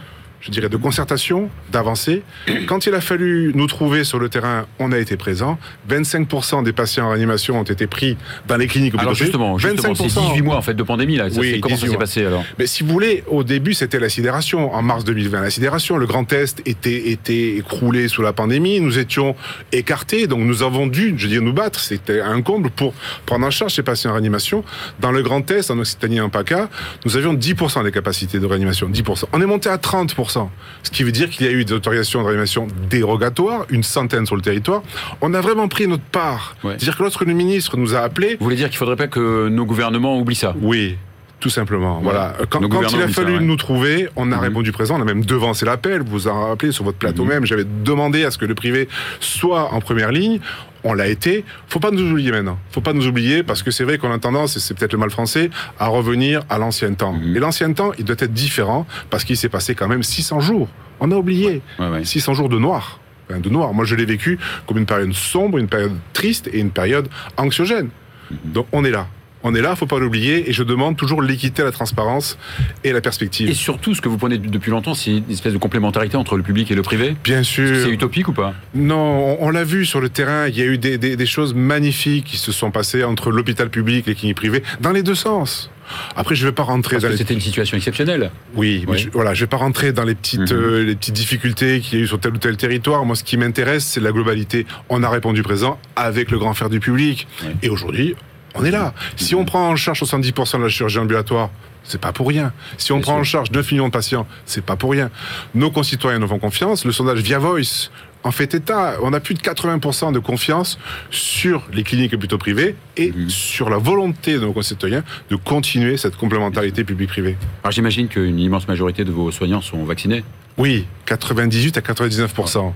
je 0.45 0.51
dirais, 0.51 0.69
de 0.69 0.77
concertation, 0.77 1.49
d'avancer. 1.73 2.23
Quand 2.67 2.87
il 2.87 2.95
a 2.95 3.01
fallu 3.01 3.53
nous 3.55 3.67
trouver 3.67 4.05
sur 4.05 4.19
le 4.19 4.29
terrain, 4.29 4.67
on 4.79 4.93
a 4.93 4.99
été 4.99 5.17
présent. 5.17 5.59
25% 5.91 6.65
des 6.65 6.73
patients 6.73 7.07
en 7.07 7.11
réanimation 7.11 7.59
ont 7.59 7.65
été 7.65 7.87
pris 7.87 8.17
dans 8.47 8.57
les 8.57 8.67
cliniques. 8.67 8.95
Alors 8.99 9.15
justement, 9.15 9.59
justement 9.59 9.95
c'est 9.95 10.07
18 10.07 10.43
mois 10.43 10.57
en 10.57 10.63
fait 10.63 10.75
de 10.75 10.83
pandémie 10.83 11.17
là. 11.17 11.29
oui, 11.37 11.61
comment 11.61 11.77
ça 11.77 11.87
s'est 11.87 11.97
passé 11.97 12.25
alors? 12.25 12.45
Mais 12.59 12.67
si 12.67 12.83
vous 12.83 12.91
voulez, 12.91 13.25
au 13.29 13.45
début 13.45 13.75
c'était 13.75 13.99
la 13.99 14.09
sidération. 14.09 14.75
En 14.75 14.83
mars 14.83 15.05
2020, 15.05 15.41
la 15.41 15.51
sidération, 15.51 15.97
le 15.97 16.07
Grand 16.07 16.31
Est 16.33 16.63
était 16.67 17.11
était 17.11 17.57
écroulé 17.57 18.09
sous 18.09 18.23
la 18.23 18.33
pandémie. 18.33 18.81
Nous 18.81 18.99
étions 18.99 19.35
écartés, 19.73 20.27
donc 20.27 20.41
nous 20.41 20.63
avons 20.63 20.87
dû, 20.87 21.15
je 21.17 21.29
nous 21.41 21.53
battre. 21.53 21.81
C'était 21.81 22.21
un 22.21 22.43
comble 22.43 22.71
pour 22.71 22.95
prendre 23.27 23.47
en 23.47 23.51
charge 23.51 23.75
ces 23.75 23.83
patients 23.83 24.11
en 24.11 24.15
réanimation. 24.15 24.65
Dans 25.01 25.13
le 25.13 25.23
Grand 25.23 25.49
Est, 25.51 25.71
en 25.71 25.79
Occitanie 25.79 26.17
et 26.17 26.21
en 26.21 26.29
PACA, 26.29 26.69
nous 27.05 27.17
avions 27.17 27.35
10% 27.35 27.85
des 27.85 27.93
capacités 27.93 28.39
de 28.39 28.47
réanimation. 28.47 28.89
10%. 28.89 29.25
On 29.33 29.41
est 29.41 29.47
monté 29.47 29.69
à 29.69 29.77
30%. 29.77 30.34
Ce 30.83 30.91
qui 30.91 31.03
veut 31.03 31.13
dire 31.13 31.31
qu'il 31.31 31.47
y 31.47 31.49
a 31.49 31.53
eu 31.53 31.65
des 31.65 31.73
autorisations 31.73 32.21
de 32.21 32.27
réanimation 32.27 32.67
dérogatoires, 32.89 33.67
une 33.71 33.83
centaine 33.83 34.27
sur 34.27 34.37
le 34.37 34.43
territoire. 34.43 34.83
On 35.21 35.35
a 35.35 35.41
vraiment 35.41 35.69
pris 35.69 35.87
notre 35.87 36.05
part. 36.05 36.57
C'est-à-dire 36.63 36.97
que 36.97 37.03
lorsque 37.03 37.23
le 37.23 37.35
ministre 37.35 37.77
nous 37.77 37.95
a 37.95 38.01
appelés... 38.01 38.37
Vous 38.39 38.45
voulez 38.45 38.57
dire 38.57 38.69
qu'il 38.69 38.77
ne 38.77 38.79
faudrait 38.79 38.97
pas 38.97 39.09
que 39.09 39.49
nos 39.49 39.65
gouvernements 39.65 40.19
oublient 40.19 40.35
ça? 40.35 40.55
Oui. 40.61 40.97
Tout 41.45 41.51
simplement. 41.51 42.01
Voilà. 42.01 42.33
Quand, 42.49 42.63
il 42.63 43.03
a 43.03 43.09
fallu 43.09 43.39
nous 43.39 43.57
trouver, 43.57 44.09
on 44.17 44.33
a 44.33 44.37
mhm. 44.37 44.43
répondu 44.45 44.73
présent. 44.73 44.97
On 44.99 45.03
a 45.03 45.05
même 45.05 45.27
devancé 45.27 45.67
l'appel. 45.67 46.01
Vous 46.01 46.13
vous 46.13 46.27
en 46.27 46.49
rappelez 46.49 46.73
sur 46.73 46.85
votre 46.85 46.97
plateau 46.97 47.25
mhm. 47.25 47.29
même. 47.29 47.45
J'avais 47.45 47.67
demandé 47.85 48.25
à 48.25 48.31
ce 48.31 48.39
que 48.39 48.47
le 48.47 48.55
privé 48.55 48.89
soit 49.21 49.75
en 49.75 49.81
première 49.83 50.11
ligne 50.11 50.41
on 50.85 50.95
l'a 50.95 51.07
été. 51.07 51.45
Faut 51.69 51.81
pas 51.81 51.91
nous 51.91 52.13
oublier 52.13 52.31
maintenant. 52.31 52.59
Faut 52.71 52.81
pas 52.81 52.95
nous 52.95 53.07
oublier 53.07 53.43
parce 53.43 53.63
que 53.63 53.71
c'est 53.71 53.85
vrai 53.85 53.99
qu'on 53.99 54.11
a 54.11 54.19
tendance, 54.19 54.57
et 54.57 54.61
c'est 54.61 54.73
peut-être 54.73 54.95
le 54.95 54.99
mal 54.99 55.11
français, 55.11 55.51
à 55.79 55.89
revenir 55.89 56.45
à 56.49 56.57
l'ancien 56.57 56.95
temps. 56.95 57.13
Mhm. 57.13 57.37
Et 57.37 57.41
l'ancien 57.41 57.71
temps, 57.75 57.93
il 57.99 58.07
doit 58.07 58.17
être 58.19 58.33
différent 58.33 58.87
parce 59.11 59.25
qu'il 59.25 59.37
s'est 59.37 59.51
passé 59.51 59.75
quand 59.75 59.89
même 59.89 60.03
600 60.03 60.41
jours. 60.41 60.69
On 60.99 61.11
a 61.11 61.15
oublié 61.15 61.61
600 62.03 62.33
jours 62.33 62.49
de 62.49 62.59
noir. 62.59 63.01
de 63.29 63.51
noir. 63.51 63.75
Moi, 63.75 63.85
je 63.85 63.97
l'ai 63.97 64.07
vécu 64.07 64.39
comme 64.67 64.79
une 64.79 64.87
période 64.87 65.13
sombre, 65.13 65.59
une 65.59 65.69
période 65.69 65.97
triste 66.15 66.49
et 66.51 66.61
une 66.61 66.71
période 66.71 67.09
anxiogène. 67.37 67.91
Mhm. 68.31 68.53
Donc, 68.53 68.67
on 68.73 68.83
est 68.83 68.91
là 68.91 69.09
on 69.45 69.55
est 69.55 69.61
là, 69.61 69.77
faut 69.77 69.87
pas 69.87 69.99
l'oublier, 69.99 70.49
et 70.49 70.53
je 70.55 70.63
demande 70.63 70.97
toujours 70.97 71.21
l'équité, 71.21 71.63
la 71.63 71.71
transparence 71.71 72.39
et 72.83 72.93
la 72.93 73.03
perspective. 73.03 73.49
Et 73.49 73.55
surtout, 73.55 73.95
ce 73.95 74.01
que 74.01 74.09
vous 74.09 74.17
prenez 74.17 74.39
depuis 74.39 74.71
longtemps, 74.71 74.95
c'est 74.95 75.11
une 75.11 75.31
espèce 75.31 75.53
de 75.53 75.59
complémentarité 75.59 76.17
entre 76.17 76.39
le 76.39 76.43
public 76.43 76.71
et 76.71 76.75
le 76.75 76.81
privé 76.83 77.15
Bien 77.23 77.43
sûr. 77.43 77.83
C'est 77.83 77.91
utopique 77.91 78.29
ou 78.29 78.33
pas? 78.33 78.55
Non, 78.75 79.37
on, 79.41 79.51
l'a 79.51 79.63
vu 79.63 79.85
sur 79.85 80.01
le 80.01 80.09
terrain, 80.09 80.49
il 80.49 80.57
y 80.57 80.63
a 80.63 80.65
eu 80.65 80.79
des, 80.79 81.27
choses 81.27 81.53
magnifiques 81.55 82.25
qui 82.25 82.37
se 82.39 82.53
sont 82.53 82.71
passées 82.71 83.05
entre 83.05 83.31
l'hôpital 83.31 83.69
public 83.69 84.07
et 84.07 84.11
les 84.11 84.17
cliniques 84.17 84.37
privées, 84.37 84.63
dans 84.81 84.93
les 84.93 85.03
deux 85.03 85.15
sens. 85.15 85.71
Après, 86.17 86.35
je 86.35 86.43
ne 86.45 86.49
vais 86.49 86.55
pas 86.55 86.63
rentrer 86.63 86.97
Parce 86.97 87.13
dans. 87.13 87.17
C'était 87.19 87.35
une 87.35 87.41
situation 87.41 87.77
exceptionnelle. 87.77 88.31
Oui, 88.55 88.87
mais 88.89 88.97
je, 88.97 89.11
voilà, 89.11 89.35
je 89.35 89.41
vais 89.41 89.47
pas 89.47 89.59
rentrer 89.59 89.93
dans 89.93 90.05
les 90.05 90.15
petites, 90.15 90.53
mhm. 90.53 90.59
euh, 90.59 90.85
les 90.85 90.97
petites 90.97 91.15
difficultés 91.15 91.81
qu'il 91.81 91.99
y 91.99 92.01
a 92.01 92.05
eu 92.05 92.09
sur 92.09 92.19
tel 92.19 92.33
ou 92.33 92.39
tel 92.39 92.57
territoire. 92.57 93.05
Moi, 93.05 93.15
ce 93.15 93.25
qui 93.25 93.37
m'intéresse, 93.37 93.85
c'est 93.85 94.01
la 94.01 94.11
globalité. 94.11 94.65
On 94.89 95.03
a 95.03 95.11
répondu 95.11 95.43
présent 95.43 95.79
avec 95.97 96.31
le 96.31 96.39
grand 96.39 96.55
fer 96.55 96.71
du 96.71 96.81
public. 96.81 97.27
Et 97.63 97.69
aujourd'hui, 97.69 98.15
on 98.55 98.65
est 98.65 98.71
là. 98.71 98.95
Si 99.17 99.35
on 99.35 99.45
prend 99.45 99.69
en 99.69 99.77
charge 99.77 100.03
70% 100.03 100.59
de 100.59 100.63
la 100.63 100.69
chirurgie 100.69 100.99
ambulatoire, 100.99 101.51
c'est 101.83 102.01
pas 102.01 102.13
pour 102.13 102.29
rien. 102.29 102.53
Si 102.79 102.93
on 102.93 103.01
prend 103.01 103.17
en 103.17 103.25
charge 103.25 103.51
9 103.51 103.73
millions 103.73 103.89
de 103.89 103.93
patients, 103.93 104.27
c'est 104.47 104.65
pas 104.65 104.77
pour 104.77 104.93
rien. 104.93 105.11
Nos 105.55 105.71
concitoyens 105.71 106.19
nous 106.19 106.29
font 106.29 106.39
confiance. 106.39 106.85
Le 106.85 106.93
sondage 106.93 107.21
Via 107.21 107.39
Voice 107.39 107.91
en 108.25 108.33
fait 108.33 108.55
état. 108.55 108.97
On 109.03 109.13
a 109.13 109.21
plus 109.21 109.35
de 109.35 109.41
80% 109.41 110.13
de 110.13 110.19
confiance 110.19 110.79
sur 111.11 111.63
les 111.73 111.85
cliniques 111.85 112.19
plutôt 112.19 112.39
privées 112.39 112.75
et 112.97 113.13
mhm. 113.13 113.29
sur 113.29 113.71
la 113.71 113.77
volonté 113.77 114.35
de 114.35 114.41
nos 114.41 114.53
concitoyens 114.53 115.05
de 115.31 115.37
continuer 115.37 115.97
cette 115.97 116.17
complémentarité 116.17 116.85
publique-privée. 116.85 117.37
Alors 117.63 117.73
j'imagine 117.73 118.09
qu'une 118.09 118.39
immense 118.39 118.67
majorité 118.67 119.05
de 119.05 119.13
vos 119.13 119.31
soignants 119.31 119.61
sont 119.61 119.85
vaccinés. 119.85 120.25
Oui, 120.57 120.87
98 121.07 121.77
à 121.77 121.81
99%. 121.81 122.73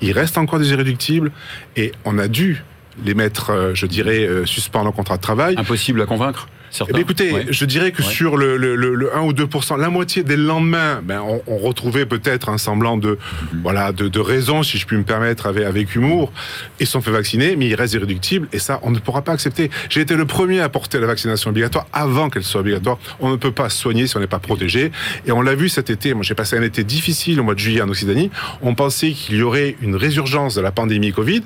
Il 0.00 0.12
reste 0.12 0.38
encore 0.38 0.58
des 0.58 0.70
irréductibles 0.70 1.32
et 1.76 1.92
on 2.04 2.18
a 2.18 2.28
dû 2.28 2.62
les 3.04 3.14
mettre, 3.14 3.50
euh, 3.50 3.74
je 3.74 3.86
dirais, 3.86 4.26
euh, 4.26 4.46
suspendre 4.46 4.86
le 4.86 4.92
contrat 4.92 5.16
de 5.16 5.22
travail. 5.22 5.54
Impossible 5.58 6.00
à 6.02 6.06
convaincre 6.06 6.48
eh 6.88 7.00
écoutez, 7.00 7.46
je 7.50 7.64
dirais 7.64 7.92
que 7.92 8.02
sur 8.02 8.36
le, 8.36 8.56
le, 8.56 9.16
1 9.16 9.20
ou 9.20 9.32
2% 9.32 9.78
la 9.78 9.88
moitié 9.88 10.22
des 10.22 10.36
lendemains, 10.36 11.00
ben, 11.02 11.22
on, 11.46 11.56
retrouvait 11.56 12.06
peut-être 12.06 12.48
un 12.48 12.58
semblant 12.58 12.96
de 12.96 13.18
voilà 13.62 13.92
de, 13.92 14.08
de, 14.08 14.20
raison, 14.20 14.62
si 14.62 14.78
je 14.78 14.86
puis 14.86 14.96
me 14.96 15.02
permettre, 15.02 15.46
avec, 15.46 15.64
avec 15.64 15.94
humour, 15.94 16.32
et 16.80 16.84
sont 16.84 17.00
fait 17.00 17.10
vacciner, 17.10 17.56
mais 17.56 17.66
ils 17.68 17.74
restent 17.74 17.94
irréductibles, 17.94 18.48
et 18.52 18.58
ça, 18.58 18.78
on 18.82 18.90
ne 18.90 18.98
pourra 18.98 19.22
pas 19.22 19.32
accepter. 19.32 19.70
J'ai 19.88 20.00
été 20.00 20.16
le 20.16 20.26
premier 20.26 20.60
à 20.60 20.68
porter 20.68 21.00
la 21.00 21.06
vaccination 21.06 21.50
obligatoire 21.50 21.86
avant 21.92 22.30
qu'elle 22.30 22.44
soit 22.44 22.60
obligatoire. 22.60 22.98
On 23.20 23.30
ne 23.30 23.36
peut 23.36 23.52
pas 23.52 23.68
soigner 23.70 24.06
si 24.06 24.16
on 24.16 24.20
n'est 24.20 24.26
pas 24.26 24.38
protégé, 24.38 24.92
et 25.26 25.32
on 25.32 25.42
l'a 25.42 25.54
vu 25.54 25.68
cet 25.68 25.90
été. 25.90 26.14
Moi, 26.14 26.22
j'ai 26.22 26.34
passé 26.34 26.56
un 26.56 26.62
été 26.62 26.84
difficile 26.84 27.40
au 27.40 27.44
mois 27.44 27.54
de 27.54 27.58
juillet 27.60 27.82
en 27.82 27.88
Occitanie. 27.88 28.30
On 28.62 28.74
pensait 28.74 29.12
qu'il 29.12 29.36
y 29.36 29.42
aurait 29.42 29.76
une 29.82 29.96
résurgence 29.96 30.54
de 30.54 30.60
la 30.60 30.72
pandémie 30.72 31.12
Covid, 31.12 31.42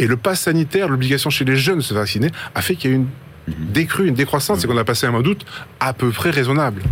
et 0.00 0.06
le 0.06 0.16
pass 0.16 0.40
sanitaire, 0.40 0.88
l'obligation 0.88 1.28
chez 1.28 1.44
les 1.44 1.56
jeunes 1.56 1.78
de 1.78 1.82
se 1.82 1.92
vacciner, 1.92 2.30
a 2.54 2.62
fait 2.62 2.74
qu'il 2.74 2.90
y 2.90 2.94
a 2.94 2.96
une 2.96 3.06
décrue, 3.46 4.08
une 4.08 4.14
décroissance, 4.14 4.64
et 4.64 4.66
qu'on 4.66 4.76
a 4.78 4.84
passé 4.84 5.06
un 5.06 5.10
mois 5.10 5.22
d'août 5.22 5.44
à 5.78 5.92
peu 5.92 6.10
près 6.10 6.30
raisonnable. 6.30 6.82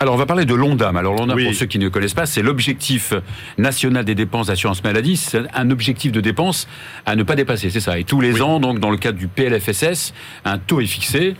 Alors, 0.00 0.14
on 0.14 0.18
va 0.18 0.26
parler 0.26 0.44
de 0.44 0.54
l'ONDAM. 0.54 0.96
Alors, 0.96 1.14
l'ONDAM, 1.14 1.42
pour 1.42 1.54
ceux 1.54 1.64
qui 1.64 1.78
ne 1.78 1.88
connaissent 1.88 2.12
pas, 2.12 2.26
c'est 2.26 2.42
l'objectif 2.42 3.14
national 3.56 4.04
des 4.04 4.14
dépenses 4.14 4.48
d'assurance 4.48 4.84
maladie. 4.84 5.16
C'est 5.16 5.42
un 5.54 5.70
objectif 5.70 6.12
de 6.12 6.20
dépenses 6.20 6.68
à 7.06 7.16
ne 7.16 7.22
pas 7.22 7.36
dépasser, 7.36 7.70
c'est 7.70 7.80
ça. 7.80 7.98
Et 7.98 8.04
tous 8.04 8.20
les 8.20 8.42
ans, 8.42 8.60
donc, 8.60 8.80
dans 8.80 8.90
le 8.90 8.98
cadre 8.98 9.16
du 9.16 9.28
PLFSS, 9.28 10.12
un 10.44 10.58
taux 10.58 10.80
est 10.80 10.86
fixé. 10.86 11.36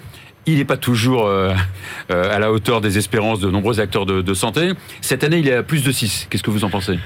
Il 0.46 0.56
n'est 0.56 0.64
pas 0.64 0.76
toujours 0.78 1.26
euh, 1.26 1.52
euh, 2.10 2.34
à 2.34 2.38
la 2.38 2.52
hauteur 2.52 2.80
des 2.80 2.96
espérances 2.96 3.40
de 3.40 3.50
nombreux 3.50 3.80
acteurs 3.80 4.06
de, 4.06 4.22
de 4.22 4.34
santé. 4.34 4.72
Cette 5.02 5.24
année, 5.24 5.38
il 5.38 5.48
est 5.48 5.54
à 5.54 5.62
plus 5.62 5.84
de 5.84 5.92
6. 5.92 6.28
Qu'est-ce 6.30 6.42
que 6.42 6.50
vous 6.50 6.64
en 6.64 6.70
pensez? 6.70 6.98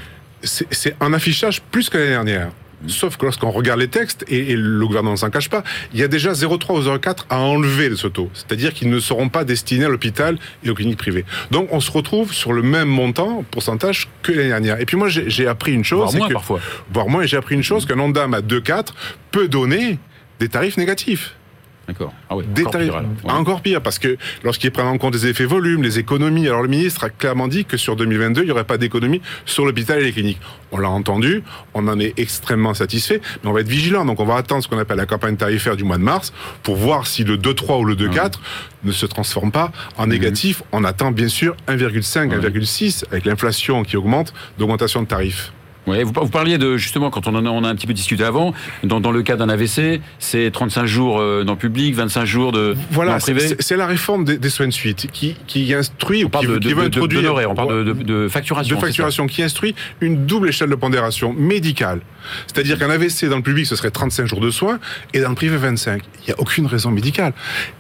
C'est 0.43 0.95
un 1.01 1.13
affichage 1.13 1.61
plus 1.63 1.89
que 1.89 1.99
l'année 1.99 2.11
dernière. 2.11 2.51
Sauf 2.89 3.17
que 3.17 3.25
lorsqu'on 3.25 3.51
regarde 3.51 3.81
les 3.81 3.89
textes, 3.89 4.25
et, 4.29 4.55
le 4.57 4.87
gouvernement 4.87 5.13
ne 5.13 5.19
s'en 5.19 5.31
cache 5.31 5.49
pas, 5.49 5.63
il 5.93 6.01
y 6.01 6.03
a 6.03 6.09
déjà 6.09 6.33
0,3 6.33 6.73
ou 6.73 6.83
0,4 6.83 7.25
à 7.31 7.39
enlever 7.39 7.89
de 7.89 7.95
ce 7.95 8.07
taux. 8.07 8.31
C'est-à-dire 8.35 8.73
qu'ils 8.75 8.91
ne 8.91 8.99
seront 8.99 9.29
pas 9.29 9.45
destinés 9.45 9.85
à 9.85 9.89
l'hôpital 9.89 10.39
et 10.65 10.71
aux 10.71 10.75
cliniques 10.75 10.99
privées. 10.99 11.25
Donc 11.51 11.69
on 11.73 11.81
se 11.81 11.91
retrouve 11.91 12.33
sur 12.33 12.53
le 12.53 12.63
même 12.63 12.89
montant, 12.89 13.45
pourcentage, 13.51 14.09
que 14.23 14.33
l'année 14.33 14.49
dernière. 14.49 14.81
Et 14.81 14.87
puis 14.87 14.97
moi, 14.97 15.09
j'ai 15.09 15.47
appris 15.47 15.73
une 15.73 15.85
chose. 15.85 16.11
Voire 16.13 16.15
moins 16.15 16.29
parfois. 16.29 16.61
Voire 16.93 17.09
moins, 17.09 17.23
et 17.23 17.27
j'ai 17.27 17.37
appris 17.37 17.55
une 17.55 17.63
chose, 17.63 17.87
qu'un 17.87 17.99
ONDAM 17.99 18.35
à 18.35 18.41
2,4 18.41 18.89
peut 19.31 19.49
donner 19.49 19.99
des 20.41 20.49
tarifs 20.49 20.77
négatifs. 20.77 21.36
D'accord. 21.89 22.13
Ah 22.29 22.37
oui, 22.37 22.45
encore 22.51 22.73
pire, 22.73 22.97
alors. 22.97 23.11
Ouais. 23.25 23.31
Encore 23.31 23.61
pire, 23.61 23.81
parce 23.81 24.01
que 24.01 24.17
lorsqu'ils 24.43 24.73
prennent 24.73 24.89
en 24.89 24.99
compte 24.99 25.15
les 25.15 25.27
effets 25.27 25.45
volumes, 25.45 25.83
les 25.85 26.01
économies, 26.01 26.49
alors 26.49 26.63
le 26.63 26.69
ministre 26.69 27.05
a 27.05 27.11
clairement 27.11 27.47
dit 27.47 27.65
que 27.65 27.77
sur 27.77 27.95
2022, 27.95 28.43
il 28.43 28.47
n'y 28.47 28.51
aurait 28.51 28.65
pas 28.65 28.77
d'économie 28.77 29.23
sur 29.45 29.65
l'hôpital 29.65 30.01
et 30.01 30.05
les 30.05 30.13
cliniques. 30.13 30.41
On 30.73 30.79
l'a 30.79 30.91
entendu, 30.91 31.45
on 31.75 31.87
en 31.87 32.01
est 32.01 32.19
extrêmement 32.19 32.75
satisfait, 32.75 33.21
mais 33.43 33.51
on 33.51 33.53
va 33.53 33.61
être 33.61 33.69
vigilant. 33.69 34.05
Donc 34.05 34.19
on 34.19 34.25
va 34.25 34.35
attendre 34.35 34.65
ce 34.65 34.69
qu'on 34.69 34.79
appelle 34.79 34.97
la 34.97 35.07
campagne 35.07 35.37
tarifaire 35.37 35.77
du 35.77 35.85
mois 35.85 35.99
de 35.99 36.03
mars 36.03 36.33
pour 36.65 36.75
voir 36.75 37.07
si 37.07 37.23
le 37.23 37.37
2,3 37.37 37.81
ou 37.81 37.85
le 37.85 37.95
2,4 37.95 38.33
ne 38.83 38.93
se 38.93 39.07
transforme 39.07 39.53
pas 39.53 39.71
en 39.97 40.09
négatif. 40.09 40.65
On 40.73 40.83
attend 40.83 41.13
bien 41.13 41.29
sûr 41.29 41.55
1,5, 41.69 42.41
1,6 42.41 43.05
avec 43.13 43.27
l'inflation 43.27 43.85
qui 43.85 43.97
augmente, 43.97 44.35
d'augmentation 44.59 45.03
de 45.03 45.07
tarifs. 45.07 45.53
Ouais, 45.87 46.03
vous, 46.03 46.13
vous 46.15 46.29
parliez 46.29 46.59
de 46.59 46.77
justement 46.77 47.11
quand 47.11 47.27
on 47.29 47.35
en 47.37 47.47
a, 47.47 47.49
on 47.51 47.63
a 47.63 47.69
un 47.69 47.75
petit 47.77 47.87
peu 47.87 47.93
discuté 47.95 48.25
avant. 48.25 48.53
Dans, 48.83 49.01
dans 49.01 49.13
le 49.13 49.23
cas 49.23 49.37
d'un 49.37 49.49
AVC, 49.49 50.01
c'est 50.19 50.51
35 50.51 50.87
jours 50.87 51.19
euh, 51.21 51.45
dans 51.45 51.53
le 51.53 51.59
public, 51.59 51.95
25 51.95 52.25
jours 52.25 52.51
de 52.53 52.75
dans 52.75 52.81
Voilà, 52.91 53.15
le 53.15 53.21
privé. 53.21 53.57
c'est 53.61 53.77
la 53.77 53.87
réforme 53.87 54.25
des, 54.25 54.37
des 54.39 54.51
soins 54.51 54.67
de 54.67 54.73
suite 54.73 55.09
qui, 55.13 55.37
qui 55.47 55.73
instruit 55.75 56.25
On 56.25 56.29
parle 56.29 56.47
qui, 56.47 56.53
de, 56.53 56.59
qui 56.59 56.69
de, 56.69 56.75
veut 56.75 56.83
de- 56.83 56.87
introduire 56.89 57.35
on 57.51 57.55
parle 57.55 57.85
de, 57.85 58.29
facturation. 58.29 58.75
de 58.77 58.81
facturation 58.81 59.27
qui 59.29 59.43
instruit 59.43 59.75
une 60.01 60.27
double 60.27 60.49
échelle 60.49 60.71
de 60.71 60.75
pondération 60.75 61.33
médicale. 61.33 62.01
C'est-à-dire 62.49 62.77
qu'un 62.79 62.91
AVC 62.91 63.27
dans 63.27 63.37
le 63.37 63.43
public, 63.43 63.67
ce 63.67 63.77
serait 63.77 63.93
35 63.93 64.27
jours 64.27 64.41
de 64.41 64.51
soins 64.51 64.81
et 65.15 65.21
dans 65.21 65.29
le 65.29 65.37
privé 65.37 65.57
25. 65.57 66.03
Il 66.23 66.25
n'y 66.27 66.33
a 66.33 66.41
aucune 66.41 66.67
raison 66.67 66.91
médicale. 66.91 67.33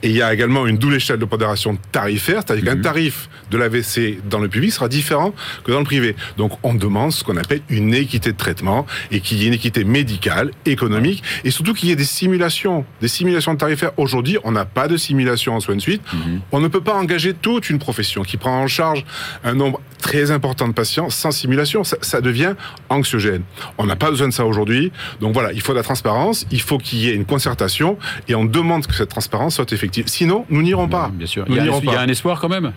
Et 0.05 0.09
il 0.11 0.15
y 0.15 0.23
a 0.23 0.33
également 0.33 0.69
une 0.69 0.79
double 0.79 0.95
échelle 0.95 1.19
de 1.19 1.25
pondération 1.25 1.77
tarifaire, 1.91 2.43
c'est-à-dire 2.47 2.65
Mhm. 2.73 2.77
qu'un 2.77 2.83
tarif 2.83 3.29
de 3.51 3.59
l'AVC 3.59 4.19
dans 4.31 4.39
le 4.39 4.47
public 4.49 4.71
sera 4.73 4.89
différent 4.89 5.35
que 5.65 5.73
dans 5.73 5.81
le 5.81 5.85
privé. 5.85 6.15
Donc 6.37 6.53
on 6.63 6.75
demande 6.75 7.11
ce 7.13 7.25
qu'on 7.25 7.37
appelle 7.37 7.63
une 7.69 7.96
équité 8.01 8.33
de 8.33 8.37
traitement 8.37 8.87
et 9.11 9.21
qu'il 9.21 9.39
y 9.39 9.45
ait 9.45 9.49
une 9.49 9.55
équité 9.55 9.85
médicale, 9.85 10.51
économique 10.65 11.23
et 11.45 11.51
surtout 11.51 11.75
qu'il 11.75 11.89
y 11.89 11.93
ait 11.93 11.97
des 11.97 12.05
simulations. 12.05 12.85
Des 13.01 13.09
simulations 13.09 13.57
tarifaires. 13.57 13.93
Aujourd'hui, 13.97 14.39
on 14.45 14.53
n'a 14.53 14.65
pas 14.65 14.89
de 14.89 14.97
simulation 14.97 15.55
en 15.55 15.61
soins 15.61 15.77
de 15.77 15.81
suite. 15.81 16.03
Mhm. 16.13 16.41
On 16.53 16.61
ne 16.61 16.69
peut 16.69 16.81
pas 16.81 16.95
engager 16.95 17.35
toute 17.35 17.71
une 17.71 17.79
profession 17.79 18.23
qui 18.23 18.37
prend 18.37 18.61
en 18.61 18.67
charge 18.67 19.05
un 19.45 19.55
nombre 19.55 19.81
très 20.01 20.31
important 20.31 20.69
de 20.69 20.73
patients 20.73 21.11
sans 21.11 21.31
simulation. 21.31 21.85
Ça, 21.85 21.97
ça 22.01 22.21
devient 22.21 22.55
anxiogène. 22.89 23.43
On 23.79 23.87
n'a 23.87 23.97
pas 23.97 24.11
besoin 24.11 24.29
de 24.29 24.33
ça 24.33 24.47
aujourd'hui. 24.47 24.93
Donc 25.21 25.33
voilà, 25.33 25.53
il 25.53 25.61
faut 25.61 25.73
de 25.73 25.79
la 25.79 25.83
transparence, 25.83 26.47
il 26.51 26.61
faut 26.61 26.79
qu'il 26.79 26.99
y 26.99 27.09
ait 27.09 27.15
une 27.15 27.25
concertation 27.25 27.99
et 28.29 28.35
on 28.35 28.45
demande 28.45 28.87
que 28.87 28.95
cette 28.95 29.09
transparence 29.09 29.57
soit 29.57 29.73
effective. 29.73 30.05
Sinon, 30.07 30.45
nous 30.51 30.63
n'irons 30.63 30.89
pas. 30.89 31.11
Bien 31.13 31.27
sûr. 31.27 31.45
Nous 31.49 31.57
Il 31.57 31.65
y, 31.65 31.69
a, 31.69 31.79
il 31.83 31.91
y 31.91 31.95
a 31.95 32.01
un 32.01 32.09
espoir 32.09 32.41
quand 32.41 32.49
même? 32.49 32.73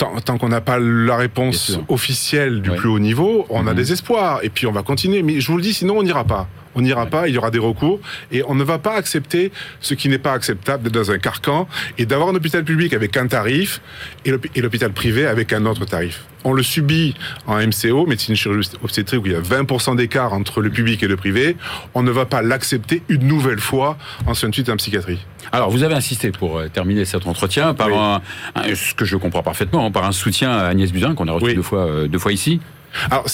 Tant, 0.00 0.18
tant 0.24 0.38
qu'on 0.38 0.48
n'a 0.48 0.62
pas 0.62 0.78
la 0.78 1.14
réponse 1.16 1.78
officielle 1.88 2.62
du 2.62 2.70
plus 2.70 2.88
haut 2.88 2.98
niveau, 2.98 3.44
on 3.50 3.66
a 3.66 3.72
Mhm. 3.72 3.76
des 3.76 3.92
espoirs. 3.92 4.40
Et 4.42 4.48
puis 4.48 4.66
on 4.66 4.72
va 4.72 4.82
continuer. 4.82 5.22
Mais 5.22 5.40
je 5.40 5.50
vous 5.52 5.58
le 5.58 5.62
dis, 5.62 5.74
sinon 5.74 5.98
on 5.98 6.02
n'ira 6.02 6.24
pas. 6.24 6.48
On 6.74 6.82
n'ira 6.82 7.06
pas, 7.06 7.26
il 7.28 7.34
y 7.34 7.38
aura 7.38 7.50
des 7.50 7.58
recours 7.58 7.98
et 8.30 8.42
on 8.46 8.54
ne 8.54 8.62
va 8.62 8.78
pas 8.78 8.94
accepter 8.94 9.50
ce 9.80 9.94
qui 9.94 10.08
n'est 10.08 10.18
pas 10.18 10.32
acceptable 10.32 10.84
d'être 10.84 10.94
dans 10.94 11.10
un 11.10 11.18
carcan 11.18 11.66
et 11.98 12.06
d'avoir 12.06 12.28
un 12.28 12.34
hôpital 12.34 12.62
public 12.64 12.92
avec 12.94 13.16
un 13.16 13.26
tarif 13.26 13.80
et 14.24 14.30
l'hôpi- 14.30 14.50
et 14.54 14.60
l'hôpital 14.60 14.92
privé 14.92 15.26
avec 15.26 15.52
un 15.52 15.66
autre 15.66 15.84
tarif. 15.84 16.22
On 16.44 16.52
le 16.52 16.62
subit 16.62 17.14
en 17.46 17.56
MCO, 17.58 18.06
médecine 18.06 18.34
chirurgie 18.34 18.70
obstétrique, 18.82 19.22
où 19.22 19.26
il 19.26 19.32
y 19.32 19.34
a 19.34 19.40
20% 19.40 19.94
d'écart 19.96 20.32
entre 20.32 20.62
le 20.62 20.70
public 20.70 21.02
et 21.02 21.06
le 21.08 21.16
privé. 21.16 21.56
On 21.94 22.02
ne 22.02 22.10
va 22.10 22.24
pas 22.24 22.40
l'accepter 22.40 23.02
une 23.10 23.26
nouvelle 23.26 23.58
fois 23.60 23.98
en 24.26 24.32
soins 24.34 24.48
de 24.48 24.54
suite 24.54 24.70
en 24.70 24.76
psychiatrie. 24.76 25.18
Alors, 25.52 25.70
vous 25.70 25.82
avez 25.82 25.94
insisté 25.94 26.30
pour 26.30 26.58
euh, 26.58 26.68
terminer 26.68 27.04
cet 27.04 27.26
entretien 27.26 27.74
par 27.74 27.88
Oui. 27.88 27.94
un, 27.96 28.20
un- 28.54 28.74
ce 28.74 28.94
que 28.94 29.04
je 29.04 29.16
comprends 29.16 29.42
parfaitement, 29.42 29.84
hein, 29.86 29.90
par 29.90 30.04
un 30.04 30.12
soutien 30.12 30.50
à 30.52 30.66
Agnès 30.68 30.90
Buzyn 30.92 31.14
qu'on 31.14 31.28
a 31.28 31.32
reçu 31.32 31.46
Oui. 31.46 31.54
deux 31.56 31.62
fois, 31.62 31.86
euh, 31.86 32.08
deux 32.08 32.18
fois 32.18 32.32
ici. 32.32 32.60
Alors, 33.10 33.24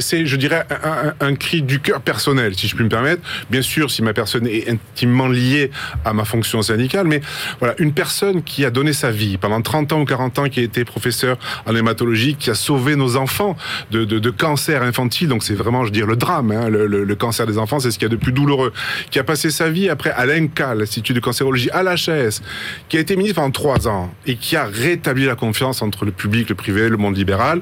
c'est, 0.00 0.26
je 0.26 0.36
dirais, 0.36 0.64
un, 0.70 1.08
un- 1.08 1.14
un 1.28 1.34
cri 1.34 1.62
du 1.62 1.80
cœur 1.80 2.00
personnel, 2.00 2.54
si 2.56 2.68
je 2.68 2.74
puis 2.74 2.84
me 2.84 2.88
permettre. 2.88 3.22
Bien 3.50 3.62
sûr, 3.62 3.90
si 3.90 4.02
ma 4.02 4.12
personne 4.12 4.46
est 4.46 4.68
intimement 4.68 5.28
liée 5.28 5.70
à 6.04 6.12
ma 6.12 6.24
fonction 6.24 6.62
syndicale, 6.62 7.06
mais 7.06 7.20
voilà, 7.58 7.74
une 7.78 7.92
personne 7.92 8.42
qui 8.42 8.64
a 8.64 8.70
donné 8.70 8.92
sa 8.92 9.10
vie 9.10 9.36
pendant 9.36 9.60
30 9.62 9.92
ans 9.92 10.00
ou 10.00 10.04
40 10.04 10.38
ans, 10.38 10.48
qui 10.48 10.60
a 10.60 10.62
été 10.62 10.84
professeur 10.84 11.38
en 11.66 11.74
hématologie, 11.74 12.36
qui 12.36 12.50
a 12.50 12.54
sauvé 12.54 12.96
nos 12.96 13.16
enfants 13.16 13.56
de, 13.90 14.04
de, 14.04 14.18
de 14.18 14.30
cancer 14.30 14.82
infantile, 14.82 15.28
donc 15.28 15.42
c'est 15.42 15.54
vraiment, 15.54 15.80
je 15.82 15.86
veux 15.86 15.92
dire, 15.92 16.06
le 16.06 16.16
drame, 16.16 16.50
hein, 16.52 16.68
le, 16.68 16.86
le- 16.86 17.04
le 17.04 17.14
cancer 17.14 17.46
des 17.46 17.58
enfants, 17.58 17.78
c'est 17.80 17.90
ce 17.90 17.98
qu'il 17.98 18.06
y 18.08 18.10
a 18.10 18.14
de 18.14 18.20
plus 18.20 18.32
douloureux, 18.32 18.72
qui 19.10 19.18
a 19.18 19.24
passé 19.24 19.50
sa 19.50 19.68
vie 19.70 19.88
après 19.88 20.10
à 20.10 20.26
l'INCA, 20.26 20.74
l'Institut 20.74 21.12
de 21.14 21.20
cancérologie, 21.20 21.70
à 21.70 21.82
l'HS, 21.82 22.40
qui 22.88 22.96
a 22.96 23.00
été 23.00 23.16
ministre 23.16 23.36
pendant 23.36 23.50
trois 23.50 23.88
ans 23.88 24.12
et 24.26 24.36
qui 24.36 24.56
a 24.56 24.64
rétabli 24.66 25.24
la 25.26 25.34
confiance 25.34 25.82
entre 25.82 26.04
le 26.04 26.12
public, 26.12 26.48
le 26.48 26.54
privé, 26.54 26.88
le 26.88 26.96
monde 26.96 27.16
libéral. 27.16 27.60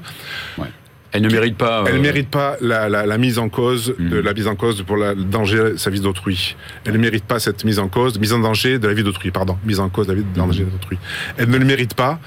Elle 1.14 1.22
ne 1.22 1.30
mérite 1.30 1.56
pas. 1.56 1.84
Elle 1.86 1.94
euh, 1.96 2.00
mérite 2.00 2.28
pas 2.28 2.56
la, 2.60 2.88
la- 2.90 3.06
la 3.06 3.18
mise 3.18 3.38
en 3.38 3.48
cause 3.48 3.94
de 3.98 4.18
Mhm. 4.18 4.20
la 4.20 4.34
mise 4.34 4.46
en 4.48 4.56
cause 4.56 4.82
pour 4.82 4.96
la- 4.96 5.14
le 5.14 5.22
danger 5.24 5.70
de 5.72 5.76
sa 5.76 5.88
vie 5.88 6.00
d'autrui. 6.00 6.56
Elle 6.84 6.92
ne 6.94 6.98
mérite 6.98 7.24
pas 7.24 7.38
cette 7.38 7.64
mise 7.64 7.78
en 7.78 7.88
cause, 7.88 8.18
mise 8.18 8.32
en 8.32 8.40
danger 8.40 8.78
de 8.78 8.86
la 8.88 8.94
vie 8.94 9.04
d'autrui, 9.04 9.30
pardon, 9.30 9.56
mise 9.64 9.80
en 9.80 9.88
cause 9.88 10.06
de 10.08 10.12
la 10.12 10.18
vie 10.18 10.24
de 10.24 10.36
danger 10.36 10.64
d'autrui. 10.64 10.98
Elle 11.38 11.48
ne 11.48 11.56
le 11.56 11.64
mérite 11.64 11.94
pas 11.94 12.18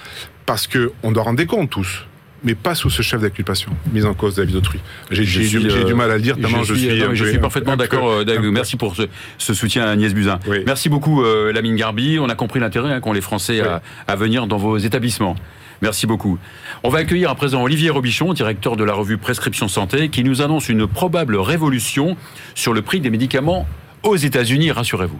parce 0.45 0.65
que 0.67 0.91
on 1.03 1.11
doit 1.11 1.23
rendre 1.23 1.37
des 1.37 1.45
comptes 1.45 1.69
tous. 1.69 2.05
Mais 2.43 2.53
pas 2.53 2.75
sous 2.75 2.91
ce 2.91 3.01
chef 3.01 3.19
d'inculpation, 3.19 3.71
mise 3.91 4.05
en 4.05 4.13
cause 4.13 4.35
de 4.35 4.41
la 4.43 4.45
vie 4.47 4.53
d'autrui. 4.53 4.79
J'ai 5.09 5.25
du, 5.25 5.57
euh, 5.71 5.83
du 5.85 5.95
mal 5.95 6.11
à 6.11 6.15
le 6.17 6.21
dire, 6.21 6.35
tellement 6.37 6.63
je, 6.63 6.75
suis. 6.75 6.99
non, 6.99 7.13
je 7.15 7.25
suis 7.25 7.39
parfaitement 7.39 7.75
d'accord. 7.75 8.07
euh, 8.09 8.23
David. 8.23 8.41
un 8.41 8.43
peu- 8.43 8.51
Merci 8.51 8.77
pour 8.77 8.95
ce, 8.95 9.01
ce 9.39 9.55
soutien 9.55 9.85
à 9.85 9.89
Agnès 9.89 10.13
Buzyn. 10.13 10.39
Oui. 10.47 10.59
Merci 10.65 10.87
beaucoup, 10.87 11.23
euh, 11.23 11.51
Lamine 11.51 11.75
Garbi. 11.75 12.19
On 12.21 12.29
a 12.29 12.35
compris 12.35 12.59
l'intérêt 12.59 12.93
hein, 12.93 12.99
qu'ont 13.01 13.11
les 13.11 13.21
Français 13.21 13.59
à, 13.61 13.81
à 14.07 14.15
venir 14.15 14.45
dans 14.45 14.57
vos 14.57 14.77
établissements. 14.77 15.35
Merci 15.81 16.07
beaucoup. 16.07 16.37
On 16.83 16.89
va 16.89 16.99
accueillir 16.99 17.29
à 17.29 17.35
présent 17.35 17.61
Olivier 17.61 17.89
Robichon, 17.89 18.33
directeur 18.33 18.75
de 18.75 18.83
la 18.83 18.93
revue 18.93 19.17
Prescription 19.17 19.67
Santé, 19.67 20.09
qui 20.09 20.23
nous 20.23 20.41
annonce 20.41 20.69
une 20.69 20.87
probable 20.87 21.35
révolution 21.35 22.17
sur 22.55 22.73
le 22.73 22.81
prix 22.81 22.99
des 22.99 23.09
médicaments 23.09 23.67
aux 24.03 24.15
États-Unis, 24.15 24.71
rassurez-vous. 24.71 25.19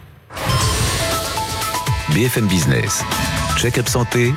BFM 2.14 2.48
Business. 2.48 3.04
Check-up 3.58 3.88
santé 3.88 4.34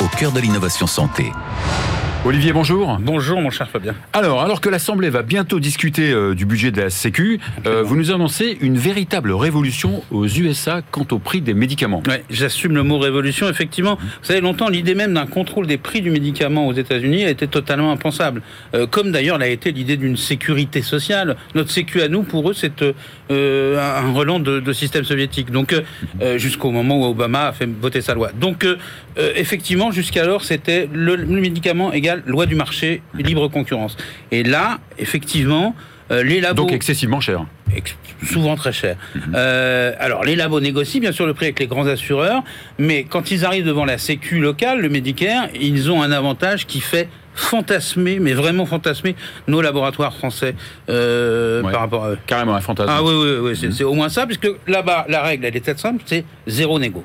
au 0.00 0.06
cœur 0.16 0.32
de 0.32 0.40
l'innovation 0.40 0.86
santé. 0.86 1.32
Olivier, 2.26 2.52
bonjour. 2.52 2.98
Bonjour 3.00 3.40
mon 3.40 3.48
cher 3.48 3.70
Fabien. 3.70 3.94
Alors, 4.12 4.42
alors 4.42 4.60
que 4.60 4.68
l'Assemblée 4.68 5.08
va 5.08 5.22
bientôt 5.22 5.58
discuter 5.58 6.12
euh, 6.12 6.34
du 6.34 6.44
budget 6.44 6.70
de 6.70 6.78
la 6.78 6.90
Sécu, 6.90 7.40
euh, 7.66 7.82
vous 7.82 7.96
nous 7.96 8.10
annoncez 8.10 8.58
une 8.60 8.76
véritable 8.76 9.32
révolution 9.32 10.02
aux 10.10 10.26
USA 10.26 10.82
quant 10.90 11.06
au 11.12 11.18
prix 11.18 11.40
des 11.40 11.54
médicaments. 11.54 12.02
Ouais, 12.06 12.22
j'assume 12.28 12.74
le 12.74 12.82
mot 12.82 12.98
révolution. 12.98 13.48
Effectivement, 13.48 13.96
vous 13.96 14.08
savez, 14.24 14.42
longtemps, 14.42 14.68
l'idée 14.68 14.94
même 14.94 15.14
d'un 15.14 15.24
contrôle 15.24 15.66
des 15.66 15.78
prix 15.78 16.02
du 16.02 16.10
médicament 16.10 16.66
aux 16.66 16.74
États-Unis 16.74 17.24
a 17.24 17.30
été 17.30 17.46
totalement 17.46 17.90
impensable. 17.90 18.42
Euh, 18.74 18.86
comme 18.86 19.12
d'ailleurs 19.12 19.38
l'a 19.38 19.48
été 19.48 19.72
l'idée 19.72 19.96
d'une 19.96 20.18
sécurité 20.18 20.82
sociale. 20.82 21.38
Notre 21.54 21.70
sécu 21.70 22.02
à 22.02 22.08
nous, 22.08 22.22
pour 22.22 22.50
eux, 22.50 22.54
c'est 22.54 22.84
un 23.30 24.12
relent 24.12 24.40
de, 24.40 24.60
de 24.60 24.72
système 24.74 25.04
soviétique. 25.04 25.50
Donc, 25.50 25.74
jusqu'au 26.36 26.70
moment 26.70 27.00
où 27.00 27.04
Obama 27.04 27.46
a 27.46 27.52
fait 27.52 27.68
voter 27.80 28.02
sa 28.02 28.12
loi. 28.12 28.30
Donc, 28.38 28.66
euh, 29.18 29.32
effectivement, 29.36 29.90
jusqu'alors, 29.90 30.44
c'était 30.44 30.88
le, 30.92 31.16
le 31.16 31.40
médicament 31.40 31.92
égale 31.92 32.22
loi 32.26 32.46
du 32.46 32.54
marché, 32.54 33.02
libre 33.14 33.48
concurrence. 33.48 33.96
Et 34.30 34.42
là, 34.42 34.78
effectivement, 34.98 35.74
euh, 36.10 36.22
les 36.22 36.40
labos 36.40 36.62
Donc 36.62 36.72
excessivement 36.72 37.20
cher. 37.20 37.44
ex- 37.74 37.96
souvent 38.24 38.56
très 38.56 38.72
cher. 38.72 38.96
Euh, 39.34 39.92
alors, 39.98 40.24
les 40.24 40.36
labos 40.36 40.60
négocient 40.60 41.00
bien 41.00 41.12
sûr 41.12 41.26
le 41.26 41.34
prix 41.34 41.46
avec 41.46 41.60
les 41.60 41.66
grands 41.66 41.86
assureurs, 41.86 42.42
mais 42.78 43.04
quand 43.04 43.30
ils 43.30 43.44
arrivent 43.44 43.64
devant 43.66 43.84
la 43.84 43.96
Sécu 43.98 44.38
locale, 44.40 44.80
le 44.80 44.88
Medicare, 44.88 45.48
ils 45.58 45.90
ont 45.90 46.02
un 46.02 46.12
avantage 46.12 46.66
qui 46.66 46.80
fait 46.80 47.08
fantasmer, 47.34 48.18
mais 48.18 48.32
vraiment 48.34 48.66
fantasmer, 48.66 49.14
nos 49.48 49.60
laboratoires 49.62 50.14
français 50.14 50.54
euh, 50.88 51.62
Ouais. 51.62 51.72
par 51.72 51.80
rapport 51.82 52.04
à 52.04 52.10
eux. 52.10 52.18
Carrément 52.26 52.54
un 52.54 52.60
fantasme. 52.60 52.90
Ah 52.92 53.02
oui, 53.02 53.12
oui, 53.14 53.30
oui, 53.40 53.56
c'est 53.58 53.72
c'est 53.72 53.84
au 53.84 53.94
moins 53.94 54.08
ça, 54.08 54.26
puisque 54.26 54.48
là-bas, 54.66 55.06
la 55.08 55.22
règle, 55.22 55.44
elle 55.46 55.56
est 55.56 55.60
très 55.60 55.76
simple, 55.76 56.02
c'est 56.06 56.24
zéro 56.46 56.78
négo. 56.78 57.04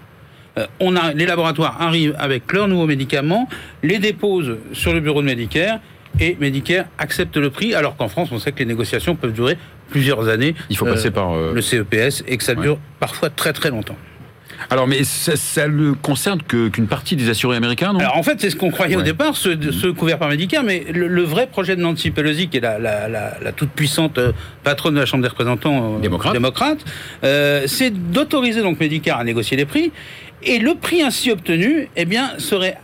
Euh, 0.58 0.66
on 0.80 0.96
a, 0.96 1.14
les 1.14 1.26
laboratoires 1.26 1.82
arrivent 1.82 2.16
avec 2.18 2.52
leurs 2.54 2.68
nouveaux 2.68 2.88
médicaments, 2.88 3.48
les 3.84 4.00
déposent 4.00 4.58
sur 4.74 4.94
le 4.94 5.00
bureau 5.02 5.22
de 5.22 5.26
Medicare, 5.28 5.80
et 6.20 6.38
Medicare 6.40 6.86
accepte 6.98 7.36
le 7.38 7.50
prix, 7.50 7.74
alors 7.76 7.98
qu'en 7.98 8.08
France, 8.08 8.30
on 8.32 8.40
sait 8.40 8.54
que 8.54 8.60
les 8.60 8.66
négociations 8.66 9.16
peuvent 9.16 9.34
durer 9.34 9.58
plusieurs 9.90 10.30
années. 10.30 10.56
Il 10.70 10.78
faut 10.78 10.88
Euh, 10.88 10.94
passer 10.94 11.12
par. 11.12 11.34
euh, 11.34 11.52
le 11.54 11.62
CEPS, 11.62 12.24
et 12.28 12.38
que 12.38 12.44
ça 12.44 12.56
dure 12.56 12.80
parfois 13.00 13.30
très 13.30 13.52
très 13.54 13.70
longtemps. 13.70 13.98
Alors, 14.70 14.88
mais 14.88 15.04
ça, 15.04 15.36
ça 15.36 15.68
ne 15.68 15.92
concerne 15.94 16.42
qu'une 16.42 16.88
partie 16.88 17.16
des 17.16 17.30
assurés 17.30 17.58
américains, 17.58 17.94
non? 17.94 18.00
Alors 18.00 18.18
en 18.18 18.24
fait, 18.24 18.40
c'est 18.42 18.50
ce 18.50 18.56
qu'on 18.56 18.72
croyait 18.72 18.96
Ouais. 18.96 19.02
au 19.02 19.06
départ, 19.06 19.36
ce, 19.36 19.50
ce 19.72 19.88
couvert 19.88 20.18
par 20.18 20.30
Medicare, 20.30 20.64
mais 20.64 20.86
le, 20.94 21.08
le 21.08 21.22
vrai 21.24 21.48
projet 21.48 21.76
de 21.76 21.82
Nancy 21.82 22.12
Pelosi, 22.12 22.48
qui 22.50 22.58
est 22.58 22.62
la, 22.62 22.80
la, 22.80 23.08
la, 23.08 23.38
la 23.42 23.52
toute 23.52 23.70
puissante 23.70 24.18
euh, 24.18 24.32
patronne 24.64 24.96
de 24.96 25.00
la 25.00 25.06
Chambre 25.06 25.24
des 25.24 25.30
représentants 25.30 25.96
euh, 25.98 26.00
Démocrate. 26.00 26.34
démocrate, 26.34 26.80
euh, 27.24 27.64
c'est 27.68 27.92
d'autoriser 28.12 28.62
donc 28.62 28.80
Medicare 28.80 29.20
à 29.20 29.24
négocier 29.24 29.58
les 29.58 29.66
prix, 29.66 29.92
et 30.44 30.60
le 30.60 30.76
prix 30.76 31.02
ainsi 31.02 31.32
obtenu, 31.32 31.90
eh 31.96 32.06
bien, 32.06 32.32
serait 32.38 32.78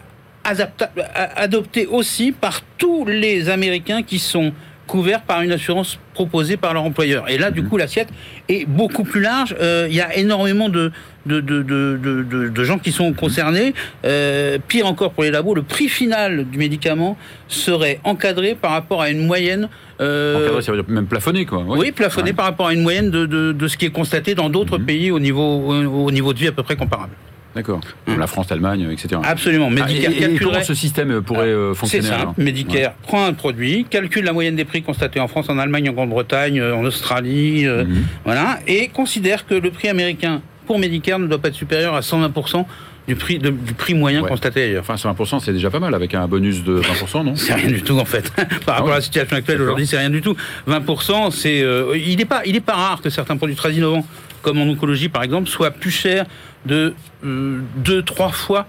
adopté 1.35 1.85
aussi 1.85 2.31
par 2.31 2.61
tous 2.77 3.05
les 3.05 3.49
Américains 3.49 4.01
qui 4.03 4.19
sont 4.19 4.53
couverts 4.87 5.21
par 5.21 5.41
une 5.41 5.51
assurance 5.51 5.99
proposée 6.13 6.57
par 6.57 6.73
leur 6.73 6.83
employeur. 6.83 7.29
Et 7.29 7.37
là, 7.37 7.49
du 7.51 7.63
coup, 7.63 7.77
l'assiette 7.77 8.09
est 8.49 8.65
beaucoup 8.67 9.03
plus 9.03 9.21
large. 9.21 9.55
Euh, 9.61 9.87
Il 9.89 9.95
y 9.95 10.01
a 10.01 10.15
énormément 10.17 10.67
de, 10.67 10.91
de, 11.25 11.39
de, 11.39 11.61
de, 11.61 12.49
de, 12.49 12.63
gens 12.63 12.77
qui 12.77 12.91
sont 12.91 13.13
concernés. 13.13 13.73
Euh, 14.05 14.57
pire 14.67 14.85
encore 14.87 15.11
pour 15.11 15.23
les 15.23 15.31
labos, 15.31 15.55
le 15.55 15.61
prix 15.63 15.87
final 15.87 16.45
du 16.45 16.57
médicament 16.57 17.17
serait 17.47 17.99
encadré 18.03 18.55
par 18.59 18.71
rapport 18.71 19.01
à 19.01 19.09
une 19.09 19.25
moyenne. 19.25 19.69
euh, 20.01 20.43
Encadré, 20.43 20.61
ça 20.61 20.71
veut 20.73 20.81
dire 20.81 20.91
même 20.91 21.05
plafonné, 21.07 21.45
quoi. 21.45 21.63
Oui, 21.67 21.91
plafonné 21.91 22.31
Ouais. 22.31 22.35
par 22.35 22.45
rapport 22.45 22.67
à 22.67 22.73
une 22.73 22.81
moyenne 22.81 23.09
de, 23.11 23.25
de, 23.25 23.51
de 23.53 23.67
ce 23.67 23.77
qui 23.77 23.85
est 23.85 23.91
constaté 23.91 24.35
dans 24.35 24.49
d'autres 24.49 24.77
Mhm. 24.77 24.85
pays 24.85 25.11
au 25.11 25.19
niveau, 25.19 25.41
au, 25.41 26.05
au 26.05 26.11
niveau 26.11 26.33
de 26.33 26.39
vie 26.39 26.47
à 26.47 26.51
peu 26.51 26.63
près 26.63 26.75
comparable. 26.75 27.13
D'accord. 27.55 27.81
Comme 28.05 28.19
la 28.19 28.27
France, 28.27 28.49
l'Allemagne, 28.49 28.87
etc. 28.91 29.19
Absolument. 29.23 29.69
Ah, 29.69 29.89
et, 29.89 29.93
Medicare 29.93 30.29
et 30.29 30.35
comment 30.35 30.61
ce 30.63 30.73
système 30.73 31.21
pourrait 31.21 31.47
euh, 31.47 31.73
C'est 31.73 31.79
fonctionner 31.79 32.07
alors 32.09 32.19
simple, 32.27 32.41
Medicare 32.43 32.93
prend 33.03 33.25
un 33.25 33.33
produit, 33.33 33.85
calcule 33.89 34.23
la 34.23 34.31
moyenne 34.33 34.55
des 34.55 34.63
prix 34.65 34.81
constatés 34.83 35.19
en 35.19 35.27
France, 35.27 35.49
en 35.49 35.57
Allemagne, 35.57 35.89
en 35.89 35.93
Grande-Bretagne, 35.93 36.59
euh, 36.61 36.75
en 36.75 36.83
Australie, 36.85 37.67
euh, 37.67 37.83
Mhm. 37.83 38.03
voilà, 38.23 38.59
et 38.67 38.87
considère 38.87 39.45
que 39.45 39.53
le 39.55 39.69
prix 39.71 39.89
américain 39.89 40.41
pour 40.65 40.79
Medicare 40.79 41.19
ne 41.19 41.27
doit 41.27 41.39
pas 41.39 41.49
être 41.49 41.55
supérieur 41.55 41.93
à 41.95 42.01
120% 42.01 42.65
du 43.07 43.15
prix, 43.15 43.39
de- 43.39 43.49
du 43.49 43.73
prix 43.73 43.95
moyen 43.95 44.21
Ouais. 44.21 44.29
constaté 44.29 44.63
ailleurs. 44.63 44.83
Enfin, 44.87 44.95
20%, 44.95 45.39
c'est 45.41 45.51
déjà 45.51 45.69
pas 45.69 45.79
mal 45.79 45.93
avec 45.93 46.13
un 46.13 46.27
bonus 46.27 46.63
de 46.63 46.73
20%, 46.75 47.23
non? 47.25 47.35
C'est 47.35 47.53
rien 47.53 47.67
du 47.69 47.81
tout 47.81 47.97
en 47.99 48.05
fait. 48.05 48.31
Par 48.65 48.75
rapport 48.75 48.85
ouais. 48.85 48.91
à 48.93 48.95
la 48.97 49.01
situation 49.01 49.35
actuelle 49.35 49.61
aujourd'hui, 49.61 49.87
c'est 49.87 49.97
rien 49.97 50.09
du 50.11 50.21
tout. 50.21 50.37
20%, 50.67 51.31
c'est 51.31 51.61
euh, 51.63 51.97
il 51.97 52.15
n'est 52.17 52.25
pas 52.25 52.43
il 52.45 52.55
est 52.55 52.59
pas 52.61 52.75
rare 52.75 53.01
que 53.01 53.09
certains 53.09 53.35
produits 53.35 53.55
très 53.57 53.73
innovants, 53.73 54.05
comme 54.41 54.59
en 54.61 54.63
oncologie 54.69 55.09
par 55.09 55.23
exemple, 55.23 55.49
soient 55.49 55.71
plus 55.71 55.91
chers 55.91 56.25
de 56.65 56.93
euh, 57.25 57.59
deux 57.77 58.01
trois 58.03 58.29
fois 58.29 58.67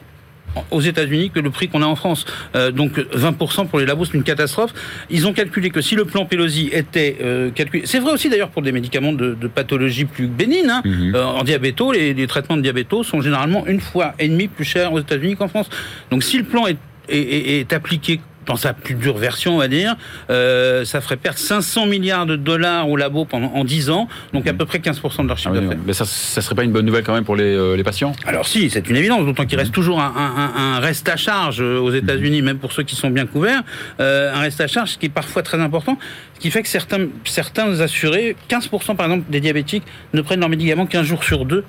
aux 0.70 0.82
États-Unis 0.82 1.30
que 1.30 1.40
le 1.40 1.48
prix 1.48 1.68
qu'on 1.68 1.80
a 1.80 1.86
en 1.86 1.96
France. 1.96 2.26
Euh, 2.56 2.70
donc 2.70 2.98
20% 2.98 3.68
pour 3.68 3.78
les 3.78 3.86
labos, 3.86 4.04
c'est 4.04 4.14
une 4.14 4.22
catastrophe. 4.22 4.74
Ils 5.08 5.26
ont 5.26 5.32
calculé 5.32 5.70
que 5.70 5.80
si 5.80 5.94
le 5.94 6.04
plan 6.04 6.26
Pelosi 6.26 6.68
était 6.72 7.16
euh, 7.22 7.50
calculé, 7.50 7.84
c'est 7.86 8.00
vrai 8.00 8.12
aussi 8.12 8.28
d'ailleurs 8.28 8.50
pour 8.50 8.60
des 8.60 8.70
médicaments 8.72 9.14
de, 9.14 9.32
de 9.32 9.48
pathologie 9.48 10.04
plus 10.04 10.26
bénines. 10.26 10.68
hein. 10.68 10.82
Mhm. 10.84 11.14
Euh, 11.14 11.24
en 11.24 11.42
diabéto, 11.44 11.90
les, 11.92 12.12
les 12.12 12.26
traitements 12.26 12.58
de 12.58 12.62
diabéto 12.62 13.02
sont 13.02 13.22
généralement 13.22 13.66
une 13.66 13.80
fois 13.80 14.12
et 14.18 14.28
demie 14.28 14.48
plus 14.48 14.66
chers 14.66 14.92
aux 14.92 15.00
États-Unis 15.00 15.36
qu'en 15.36 15.48
France. 15.48 15.70
Donc 16.10 16.22
si 16.22 16.36
le 16.36 16.44
plan 16.44 16.66
est, 16.66 16.76
est, 17.08 17.18
est- 17.18 17.60
est 17.60 17.72
appliqué 17.72 18.20
dans 18.46 18.56
sa 18.56 18.72
plus 18.72 18.94
dure 18.94 19.16
version, 19.18 19.54
on 19.56 19.58
va 19.58 19.68
dire, 19.68 19.96
euh, 20.30 20.84
ça 20.84 21.00
ferait 21.00 21.16
perdre 21.16 21.38
500 21.38 21.86
milliards 21.86 22.26
de 22.26 22.36
dollars 22.36 22.88
aux 22.88 22.96
labos 22.96 23.24
pendant 23.24 23.52
en 23.54 23.64
10 23.64 23.90
ans, 23.90 24.08
donc 24.32 24.46
à 24.46 24.52
peu 24.52 24.66
près 24.66 24.78
15% 24.78 25.22
de 25.22 25.28
leur 25.28 25.36
Ah 25.36 25.40
chiffre 25.40 25.50
oui, 25.52 25.60
d'affaires. 25.60 25.78
Mais 25.86 25.92
ça, 25.92 26.04
ça 26.04 26.40
serait 26.40 26.54
pas 26.54 26.64
une 26.64 26.72
bonne 26.72 26.86
nouvelle 26.86 27.04
quand 27.04 27.14
même 27.14 27.24
pour 27.24 27.36
les, 27.36 27.44
euh, 27.44 27.76
les 27.76 27.84
patients? 27.84 28.12
Alors 28.26 28.46
si, 28.48 28.68
c'est 28.70 28.88
une 28.88 28.96
évidence, 28.96 29.24
d'autant 29.24 29.46
qu'il 29.46 29.58
reste 29.58 29.72
toujours 29.72 30.00
un, 30.00 30.12
un- 30.16 30.42
un- 30.56 30.76
un 30.76 30.80
reste 30.80 31.08
à 31.08 31.16
charge 31.16 31.60
euh, 31.60 31.78
aux 31.78 31.92
États-Unis, 31.92 32.42
même 32.42 32.58
pour 32.58 32.72
ceux 32.72 32.82
qui 32.82 32.96
sont 32.96 33.10
bien 33.10 33.26
couverts, 33.26 33.62
euh, 34.00 34.32
un 34.34 34.40
reste 34.40 34.60
à 34.60 34.66
charge 34.66 34.98
qui 34.98 35.06
est 35.06 35.10
parfois 35.10 35.42
très 35.42 35.60
important, 35.60 35.96
ce 36.34 36.40
qui 36.40 36.50
fait 36.50 36.62
que 36.62 36.68
certains, 36.68 37.06
certains 37.24 37.80
assurés, 37.80 38.36
15% 38.48 38.96
par 38.96 39.06
exemple 39.06 39.30
des 39.30 39.40
diabétiques, 39.40 39.84
ne 40.14 40.20
prennent 40.22 40.40
leurs 40.40 40.48
médicaments 40.48 40.86
qu'un 40.86 41.04
jour 41.04 41.22
sur 41.22 41.44
deux. 41.44 41.64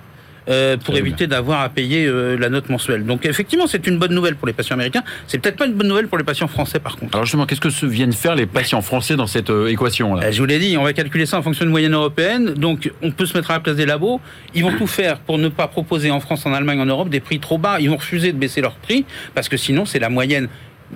Euh, 0.50 0.78
pour 0.78 0.96
éviter 0.96 1.28
d'avoir 1.28 1.62
à 1.62 1.70
payer 1.70 2.06
euh, 2.06 2.38
la 2.38 2.50
note 2.50 2.70
mensuelle. 2.70 3.06
Donc 3.06 3.26
effectivement, 3.26 3.68
c'est 3.68 3.86
une 3.88 3.98
bonne 3.98 4.14
nouvelle 4.14 4.36
pour 4.36 4.48
les 4.48 4.54
patients 4.54 4.76
américains. 4.76 5.04
C'est 5.28 5.38
peut-être 5.38 5.58
pas 5.58 5.66
une 5.66 5.74
bonne 5.74 5.88
nouvelle 5.88 6.08
pour 6.08 6.18
les 6.18 6.24
patients 6.24 6.48
français, 6.48 6.80
par 6.80 6.98
contre. 6.98 7.16
Alors 7.16 7.26
justement, 7.26 7.46
qu'est-ce 7.46 7.62
que 7.62 7.70
se 7.70 7.86
viennent 7.86 8.14
faire 8.14 8.36
les 8.36 8.46
patients 8.46 8.82
français 8.82 9.16
dans 9.16 9.28
cette 9.28 9.50
euh, 9.50 9.68
équation 9.68 10.16
là? 10.16 10.26
Euh, 10.28 10.32
Je 10.32 10.40
vous 10.40 10.46
l'ai 10.46 10.60
dit, 10.60 10.76
on 10.78 10.84
va 10.84 10.94
calculer 10.94 11.26
ça 11.26 11.38
en 11.38 11.42
fonction 11.42 11.66
de 11.66 11.70
moyenne 11.70 11.94
européenne. 11.94 12.54
Donc, 12.54 12.92
on 13.02 13.12
peut 13.12 13.26
se 13.26 13.36
mettre 13.38 13.52
à 13.52 13.56
la 13.56 13.60
place 13.60 13.76
des 13.76 13.86
labos. 13.86 14.20
Ils 14.54 14.64
vont 14.64 14.74
tout 14.78 14.88
faire 14.88 15.20
pour 15.20 15.38
ne 15.38 15.50
pas 15.50 15.68
proposer 15.68 16.12
en 16.12 16.20
France, 16.20 16.46
en 16.46 16.54
Allemagne, 16.54 16.80
en 16.80 16.86
Europe 16.86 17.10
des 17.10 17.20
prix 17.20 17.40
trop 17.40 17.58
bas. 17.58 17.80
Ils 17.80 17.90
vont 17.90 17.98
refuser 17.98 18.32
de 18.32 18.38
baisser 18.38 18.62
leur 18.62 18.76
prix 18.76 19.06
parce 19.34 19.50
que 19.50 19.58
sinon, 19.58 19.86
c'est 19.86 20.00
la 20.00 20.10
moyenne 20.10 20.48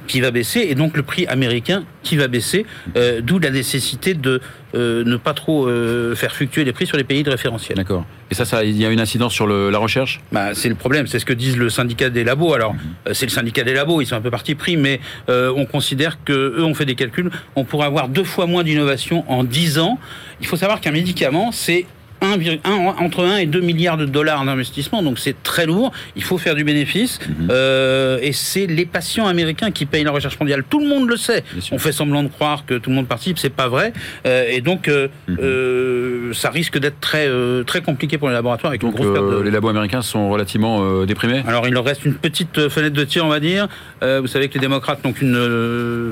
qui 0.07 0.21
va 0.21 0.31
baisser 0.31 0.67
et 0.69 0.75
donc 0.75 0.95
le 0.97 1.03
prix 1.03 1.25
américain 1.27 1.83
qui 2.03 2.17
va 2.17 2.27
baisser. 2.27 2.65
Euh, 2.95 3.21
D'où 3.21 3.39
la 3.39 3.49
nécessité 3.49 4.13
de 4.13 4.41
euh, 4.75 5.03
ne 5.05 5.17
pas 5.17 5.33
trop 5.33 5.67
euh, 5.67 6.13
faire 6.15 6.33
fluctuer 6.35 6.63
les 6.63 6.73
prix 6.73 6.85
sur 6.85 6.97
les 6.97 7.03
pays 7.03 7.23
de 7.23 7.29
référentiel. 7.29 7.77
D'accord. 7.77 8.05
Et 8.29 8.35
ça, 8.35 8.43
ça, 8.45 8.63
il 8.63 8.75
y 8.77 8.85
a 8.85 8.89
une 8.89 8.99
incidence 8.99 9.33
sur 9.33 9.47
le- 9.47 9.69
la 9.69 9.77
recherche? 9.79 10.19
Bah, 10.31 10.53
c'est 10.53 10.69
le 10.69 10.75
problème, 10.75 11.07
c'est 11.07 11.19
ce 11.19 11.25
que 11.25 11.33
disent 11.33 11.57
le 11.57 11.69
syndicat 11.69 12.09
des 12.09 12.23
labos. 12.23 12.53
Alors, 12.53 12.75
euh, 13.07 13.13
c'est 13.13 13.25
le 13.25 13.31
syndicat 13.31 13.63
des 13.63 13.73
labos, 13.73 14.01
ils 14.01 14.05
sont 14.05 14.15
un 14.15 14.21
peu 14.21 14.31
parti 14.31 14.55
pris, 14.55 14.75
mais 14.77 14.99
on 15.29 15.65
considère 15.65 16.23
que 16.23 16.33
eux 16.33 16.63
ont 16.63 16.73
fait 16.73 16.85
des 16.85 16.95
calculs. 16.95 17.31
On 17.55 17.63
pourrait 17.63 17.87
avoir 17.87 18.09
deux 18.09 18.23
fois 18.25 18.45
moins 18.45 18.63
d'innovation 18.63 19.23
en 19.31 19.43
10 19.43 19.79
ans. 19.79 19.97
Il 20.41 20.47
faut 20.47 20.57
savoir 20.57 20.81
qu'un 20.81 20.91
médicament, 20.91 21.51
c'est 21.51 21.85
1, 22.21 22.69
entre 23.00 23.24
1 23.25 23.38
et 23.38 23.45
2 23.45 23.59
milliards 23.62 23.97
de 23.97 24.05
dollars 24.05 24.43
d'investissement, 24.45 25.03
donc 25.03 25.19
c'est 25.19 25.41
très 25.43 25.65
lourd. 25.65 25.91
Il 26.15 26.24
faut 26.24 26.38
faire 26.38 26.55
du 26.55 26.63
bénéfice, 26.63 27.19
euh, 27.50 28.17
et 28.21 28.33
c'est 28.33 28.65
les 28.65 28.86
patients 28.86 29.27
américains 29.27 29.71
qui 29.71 29.86
payent 29.86 30.03
la 30.03 30.12
recherche 30.12 30.39
mondiale. 30.39 30.63
Tout 30.69 30.79
le 30.79 30.88
monde 30.88 31.07
le 31.09 31.17
sait. 31.17 31.43
On 31.71 31.77
fait 31.79 31.91
semblant 31.91 32.24
de 32.24 32.27
croire 32.29 32.65
que 32.65 32.75
tout 32.75 32.89
le 32.89 32.95
monde 32.95 33.07
participe, 33.07 33.38
c'est 33.39 33.50
pas 33.50 33.67
vrai, 33.67 33.93
Euh, 34.25 34.45
et 34.50 34.62
donc 34.62 34.88
euh, 34.88 35.07
euh, 35.29 36.33
ça 36.33 36.50
risque 36.50 36.77
d'être 36.79 37.00
très 37.00 37.27
euh, 37.27 37.63
très 37.63 37.81
compliqué 37.81 38.17
pour 38.17 38.27
les 38.29 38.33
laboratoires 38.33 38.71
avec 38.71 38.81
Donc 38.81 38.91
une 38.91 38.97
grosse 39.01 39.13
perte 39.13 39.25
euh, 39.25 39.39
de... 39.39 39.43
les 39.43 39.51
labos 39.51 39.69
américains 39.69 40.01
sont 40.01 40.29
relativement 40.29 41.05
déprimés 41.05 41.43
Alors 41.47 41.67
il 41.67 41.74
leur 41.74 41.83
reste 41.86 42.05
une 42.05 42.13
petite 42.15 42.69
fenêtre 42.69 42.95
de 42.95 43.03
tir, 43.03 43.25
on 43.25 43.30
va 43.30 43.39
dire. 43.39 43.67
Vous 44.01 44.27
savez 44.27 44.47
que 44.49 44.56
les 44.56 44.60
démocrates 44.60 45.03
n'ont 45.03 45.13
qu'une 45.13 45.38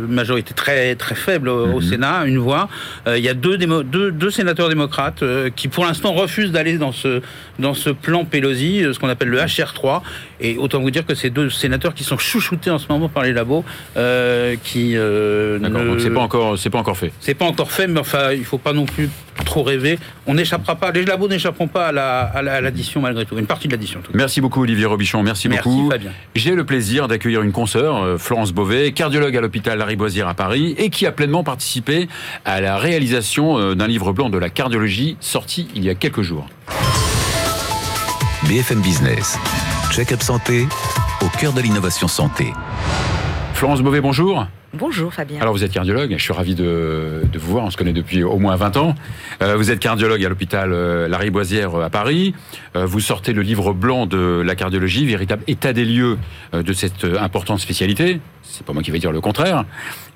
majorité 0.08 0.54
très 0.54 0.96
très 0.96 1.16
faible 1.16 1.50
au, 1.50 1.66
au 1.76 1.82
Mhm. 1.82 1.82
Sénat, 1.82 2.24
une 2.26 2.38
voix. 2.38 2.68
Il 3.08 3.18
y 3.24 3.30
a 3.30 3.34
deux, 3.34 3.58
démo- 3.58 3.84
deux, 3.84 4.12
deux 4.12 4.32
sénateurs 4.32 4.70
démocrates 4.70 5.24
qui 5.56 5.68
pour 5.68 5.86
l'instant 5.86 5.95
refusent 6.04 6.52
d'aller 6.52 6.78
dans 6.78 6.92
ce, 6.92 7.22
dans 7.60 7.74
ce 7.74 7.90
plan 7.90 8.26
Pelosi, 8.26 8.84
euh, 8.84 8.94
ce 8.94 9.00
qu'on 9.00 9.10
appelle 9.10 9.30
le 9.30 9.40
HR3. 9.40 10.02
Et 10.40 10.58
autant 10.58 10.80
vous 10.82 10.92
dire 10.92 11.06
que 11.06 11.16
ces 11.16 11.30
deux 11.30 11.50
sénateurs 11.50 11.94
qui 11.94 12.04
sont 12.04 12.18
chouchoutés 12.18 12.70
en 12.70 12.78
ce 12.78 12.88
moment 12.90 13.08
par 13.10 13.24
les 13.24 13.34
labos, 13.34 13.64
euh, 13.98 14.56
qui... 14.64 14.94
euh, 14.96 15.60
D'accord. 15.60 15.82
ne- 15.82 15.88
Donc 15.92 16.02
c'est 16.02 16.10
pas 16.10 16.22
encore, 16.22 16.58
c'est 16.58 16.70
pas 16.70 16.80
encore 16.80 16.98
fait. 16.98 17.12
c'est 17.20 17.34
pas 17.36 17.46
encore 17.46 17.72
fait, 17.72 17.88
mais 17.88 18.00
enfin, 18.00 18.32
il 18.34 18.44
faut 18.46 18.58
pas 18.58 18.74
non 18.74 18.86
plus 18.86 19.10
trop 19.46 19.64
rêver. 19.64 19.98
On 20.28 20.34
n'échappera 20.34 20.76
pas, 20.76 20.92
les 20.92 21.06
labos 21.06 21.28
n'échapperont 21.28 21.68
pas 21.68 21.88
à 21.88 21.92
la- 21.92 22.22
à 22.22 22.42
la- 22.42 22.54
à 22.56 22.62
l'addition 22.62 23.02
malgré 23.02 23.26
tout, 23.26 23.38
une 23.38 23.46
partie 23.48 23.68
de 23.68 23.74
l'addition. 23.74 24.00
en 24.00 24.04
tout 24.04 24.12
cas. 24.12 24.18
Merci 24.18 24.42
beaucoup 24.42 24.62
Olivier 24.62 24.86
Robichon, 24.86 25.24
merci, 25.24 25.48
Merci, 25.50 25.68
beaucoup. 25.70 25.90
Fabien. 25.92 26.12
J'ai 26.36 26.56
le 26.56 26.64
plaisir 26.66 27.08
d'accueillir 27.08 27.42
une 27.42 27.52
consoeur, 27.52 28.04
euh, 28.04 28.18
Florence 28.18 28.52
Beauvais, 28.54 28.92
cardiologue 28.92 29.36
à 29.38 29.42
l'hôpital 29.42 29.78
Lariboisière 29.78 30.28
à 30.28 30.34
Paris 30.34 30.76
et 30.78 30.90
qui 30.90 31.06
a 31.06 31.12
pleinement 31.12 31.44
participé 31.44 32.08
à 32.46 32.62
la 32.62 32.78
réalisation 32.78 33.58
euh, 33.58 33.76
d'un 33.76 33.88
livre 33.88 34.12
blanc 34.14 34.30
de 34.30 34.38
la 34.38 34.50
cardiologie 34.50 35.18
sorti 35.20 35.68
il 35.76 35.84
y 35.84 35.90
a 35.90 35.96
quelques 35.96 36.22
jours. 36.22 36.48
BFM 38.48 38.82
Business. 38.82 39.38
Check-up 39.92 40.22
santé 40.22 40.68
au 41.22 41.30
cœur 41.40 41.54
de 41.54 41.62
l'innovation 41.62 42.08
santé. 42.08 42.54
Florence 43.54 43.82
Beauvais, 43.82 44.02
bonjour. 44.02 44.46
Bonjour 44.78 45.14
Fabien. 45.14 45.40
Alors 45.40 45.54
vous 45.54 45.64
êtes 45.64 45.72
cardiologue, 45.72 46.14
je 46.18 46.22
suis 46.22 46.34
ravi 46.34 46.54
de, 46.54 47.22
vous 47.34 47.52
voir, 47.52 47.64
on 47.64 47.70
se 47.70 47.78
connaît 47.78 47.94
depuis 47.94 48.24
au 48.24 48.38
moins 48.40 48.58
20 48.58 48.76
ans. 48.76 48.96
Euh, 49.42 49.56
vous 49.56 49.72
êtes 49.72 49.80
cardiologue 49.80 50.24
à 50.26 50.28
l'hôpital 50.28 50.74
euh, 50.74 51.08
Lariboisière 51.08 51.76
euh, 51.76 51.86
à 51.86 51.90
Paris. 51.90 52.36
Euh, 52.76 52.86
vous 52.86 53.00
sortez 53.00 53.32
le 53.32 53.42
livre 53.42 53.72
blanc 53.72 54.06
de 54.06 54.44
la 54.46 54.56
cardiologie, 54.56 55.06
véritable 55.06 55.44
état 55.48 55.72
des 55.72 55.86
lieux 55.86 56.18
de 56.52 56.74
cette 56.74 57.06
importante 57.06 57.62
spécialité. 57.62 58.20
C'est 58.44 58.66
pas 58.66 58.74
moi 58.74 58.84
qui 58.84 58.92
vais 58.92 59.00
dire 59.00 59.14
le 59.14 59.22
contraire. 59.22 59.64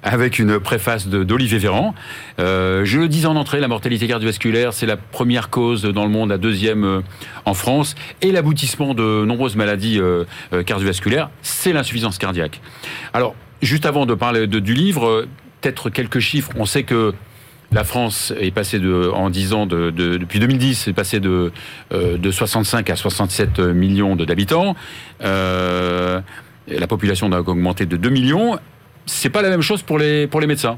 Avec 0.03 0.39
une 0.39 0.59
préface 0.59 1.07
d'Olivier 1.07 1.57
Véran. 1.57 1.93
Je 2.37 2.97
le 2.99 3.07
dis 3.07 3.25
en 3.25 3.35
entrée, 3.35 3.59
la 3.59 3.67
mortalité 3.67 4.07
cardiovasculaire, 4.07 4.73
c'est 4.73 4.85
la 4.85 4.97
première 4.97 5.49
cause 5.49 5.83
dans 5.83 6.03
le 6.03 6.11
monde, 6.11 6.29
la 6.29 6.37
deuxième 6.37 7.01
en 7.45 7.53
France. 7.53 7.95
Et 8.21 8.31
l'aboutissement 8.31 8.93
de 8.93 9.25
nombreuses 9.25 9.55
maladies 9.55 9.99
cardiovasculaires, 10.65 11.29
c'est 11.41 11.73
l'insuffisance 11.73 12.17
cardiaque. 12.17 12.61
Alors, 13.13 13.35
juste 13.61 13.85
avant 13.85 14.05
de 14.05 14.13
parler 14.13 14.47
du 14.47 14.73
livre, 14.73 15.25
peut-être 15.61 15.89
quelques 15.89 16.19
chiffres. 16.19 16.51
On 16.55 16.65
sait 16.65 16.83
que 16.83 17.13
la 17.71 17.83
France 17.83 18.33
est 18.39 18.51
passée 18.51 18.79
de, 18.79 19.09
en 19.13 19.29
10 19.29 19.53
ans, 19.53 19.65
de, 19.67 19.91
de- 19.91 20.17
depuis 20.17 20.39
2010, 20.39 20.87
est 20.87 20.93
passée 20.93 21.19
de, 21.19 21.51
euh, 21.93 22.17
de 22.17 22.31
65 22.31 22.89
à 22.89 22.95
67 22.95 23.59
millions 23.59 24.15
d'habitants. 24.15 24.75
Euh, 25.23 26.19
la 26.67 26.87
population 26.87 27.31
a 27.31 27.39
augmenté 27.39 27.85
de 27.85 27.97
2 27.97 28.09
millions. 28.09 28.57
C'est 29.05 29.29
pas 29.29 29.41
la 29.41 29.49
même 29.49 29.61
chose 29.61 29.81
pour 29.81 29.97
les, 29.99 30.27
pour 30.27 30.39
les 30.41 30.47
médecins. 30.47 30.77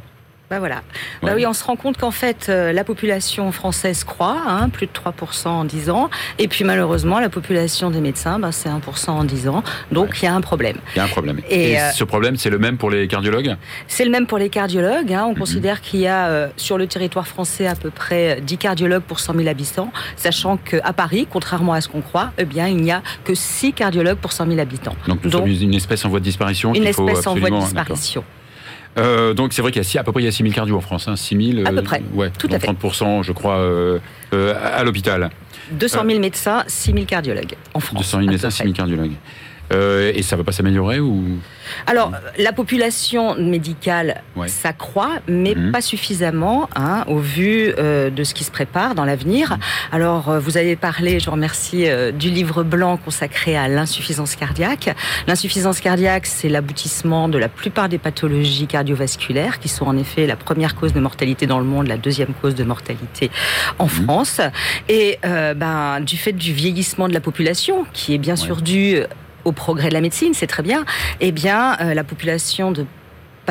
Bah 0.52 0.60
voilà. 0.60 0.76
Ouais. 0.76 1.30
Bah 1.30 1.32
oui, 1.36 1.46
on 1.46 1.54
se 1.54 1.64
rend 1.64 1.78
compte 1.78 1.96
qu'en 1.98 2.12
fait, 2.12 2.48
euh, 2.50 2.74
la 2.74 2.84
population 2.84 3.54
française 3.54 4.04
croît, 4.04 4.36
hein, 4.46 4.68
plus 4.68 4.86
de 4.86 4.92
3% 4.92 5.48
en 5.48 5.64
10 5.64 5.90
ans. 5.90 6.10
Et 6.40 6.50
puis 6.50 6.66
malheureusement, 6.66 7.20
la 7.22 7.30
population 7.30 7.90
des 7.90 8.02
médecins, 8.02 8.38
bah, 8.38 8.52
c'est 8.52 8.68
1% 8.68 9.12
en 9.12 9.24
10 9.24 9.48
ans. 9.48 9.64
Donc 9.94 10.10
il 10.22 10.26
y 10.26 10.28
a 10.28 10.34
un 10.34 10.42
problème. 10.42 10.76
Il 10.94 10.98
y 10.98 11.00
a 11.00 11.06
un 11.06 11.08
problème. 11.08 11.40
Et, 11.50 11.72
Et, 11.72 11.80
euh, 11.80 11.90
ce 11.92 12.04
problème, 12.04 12.36
c'est 12.36 12.50
le 12.50 12.60
même 12.60 12.78
pour 12.78 12.90
les 12.90 13.08
cardiologues? 13.08 13.56
C'est 13.88 14.04
le 14.04 14.12
même 14.12 14.28
pour 14.28 14.38
les 14.40 14.50
cardiologues. 14.50 15.14
hein. 15.14 15.24
On 15.26 15.32
Mhm. 15.32 15.38
considère 15.40 15.80
qu'il 15.80 16.02
y 16.02 16.08
a 16.08 16.28
euh, 16.28 16.48
sur 16.58 16.78
le 16.78 16.86
territoire 16.86 17.28
français 17.30 17.66
à 17.66 17.76
peu 17.76 17.90
près 17.90 18.42
10 18.42 18.58
cardiologues 18.58 19.04
pour 19.04 19.22
100 19.22 19.34
000 19.36 19.48
habitants, 19.48 19.94
sachant 20.18 20.58
qu'à 20.58 20.92
Paris, 20.92 21.28
contrairement 21.32 21.72
à 21.72 21.80
ce 21.80 21.88
qu'on 21.88 22.02
croit, 22.02 22.32
eh 22.38 22.44
bien, 22.44 22.68
il 22.68 22.76
n'y 22.78 22.92
a 22.92 23.02
que 23.24 23.34
6 23.36 23.72
cardiologues 23.72 24.18
pour 24.18 24.34
100 24.34 24.48
000 24.48 24.60
habitants. 24.60 24.98
Donc 25.08 25.24
nous 25.24 25.30
Donc, 25.30 25.48
sommes 25.48 25.62
une 25.62 25.74
espèce 25.76 26.04
en 26.04 26.10
voie 26.10 26.20
de 26.20 26.26
disparition. 26.26 26.74
Une 26.74 26.84
faut 26.92 27.08
espèce 27.08 27.26
en 27.26 27.36
voie 27.36 27.50
de 27.50 27.56
absolument- 27.56 27.60
disparition. 27.64 28.24
Euh, 28.98 29.34
donc 29.34 29.54
c'est 29.54 29.62
vrai 29.62 29.72
qu'il 29.72 29.82
y 29.82 29.98
a 29.98 30.02
à 30.02 30.04
peu 30.04 30.12
près 30.12 30.22
il 30.22 30.26
y 30.26 30.28
a 30.28 30.32
6 30.32 30.44
000 30.44 30.54
cardio 30.54 30.78
en 30.78 30.82
France. 30.82 31.08
Hein, 31.08 31.16
6 31.16 31.54
000, 31.56 31.68
À 31.68 31.72
peu 31.72 31.82
près. 31.82 32.02
Ouais, 32.14 32.30
Tout 32.38 32.50
à 32.52 32.60
fait. 32.60 32.68
30% 32.68 33.24
je 33.24 33.32
crois 33.32 33.58
euh, 33.58 34.00
euh, 34.34 34.54
à 34.62 34.84
l'hôpital. 34.84 35.30
200 35.72 36.04
000 36.06 36.20
médecins, 36.20 36.64
6 36.68 36.92
000 36.92 37.06
cardiologues 37.06 37.56
en 37.74 37.80
France. 37.80 38.00
200 38.02 38.18
000 38.18 38.22
à 38.22 38.26
peu 38.26 38.32
médecins, 38.32 38.48
près. 38.50 38.58
6 38.58 38.64
000 38.64 38.74
cardiologues. 38.74 39.16
Euh, 39.72 40.12
et 40.14 40.22
ça 40.22 40.36
va 40.36 40.44
pas 40.44 40.52
s'améliorer 40.52 41.00
ou? 41.00 41.24
Alors, 41.88 42.12
la 42.38 42.52
population 42.52 43.36
médicale 43.36 44.22
Ouais. 44.36 44.48
s'accroît, 44.50 45.12
mais 45.28 45.56
Mhm. 45.56 45.72
pas 45.72 45.82
suffisamment, 45.82 46.70
hein, 46.76 47.06
au 47.08 47.18
vu 47.20 47.74
euh, 47.78 48.10
de 48.10 48.24
ce 48.26 48.34
qui 48.34 48.44
se 48.44 48.52
prépare 48.52 48.94
dans 48.96 49.06
l'avenir. 49.06 49.58
Alors, 49.92 50.30
euh, 50.30 50.40
vous 50.40 50.58
avez 50.58 50.76
parlé, 50.76 51.20
je 51.20 51.26
vous 51.26 51.32
remercie, 51.32 51.88
euh, 51.88 52.12
du 52.12 52.30
livre 52.30 52.64
blanc 52.64 52.98
consacré 52.98 53.56
à 53.56 53.68
l'insuffisance 53.70 54.36
cardiaque. 54.36 54.94
L'insuffisance 55.28 55.80
cardiaque, 55.80 56.26
c'est 56.26 56.50
l'aboutissement 56.50 57.30
de 57.30 57.38
la 57.38 57.48
plupart 57.48 57.88
des 57.88 57.98
pathologies 58.00 58.68
cardiovasculaires, 58.68 59.60
qui 59.60 59.70
sont 59.70 59.86
en 59.86 59.98
effet 59.98 60.28
la 60.28 60.36
première 60.36 60.76
cause 60.76 60.92
de 60.94 61.00
mortalité 61.00 61.48
dans 61.48 61.60
le 61.60 61.66
monde, 61.66 61.88
la 61.88 61.98
deuxième 61.98 62.34
cause 62.42 62.56
de 62.56 62.64
mortalité 62.66 63.32
en 63.80 63.88
France. 63.88 64.42
Et 64.90 65.20
ben, 65.24 66.00
du 66.02 66.18
fait 66.18 66.34
du 66.34 66.52
vieillissement 66.54 67.08
de 67.08 67.14
la 67.14 67.20
population, 67.22 67.86
qui 67.94 68.14
est 68.14 68.18
bien 68.18 68.36
sûr 68.36 68.62
dû 68.62 69.00
au 69.46 69.52
progrès 69.52 69.90
de 69.90 69.94
la 69.94 70.02
médecine, 70.02 70.34
c'est 70.34 70.48
très 70.48 70.64
bien, 70.64 70.86
eh 71.20 71.32
bien, 71.32 71.78
euh, 71.80 71.94
la 71.94 72.04
population 72.04 72.72
de 72.72 72.86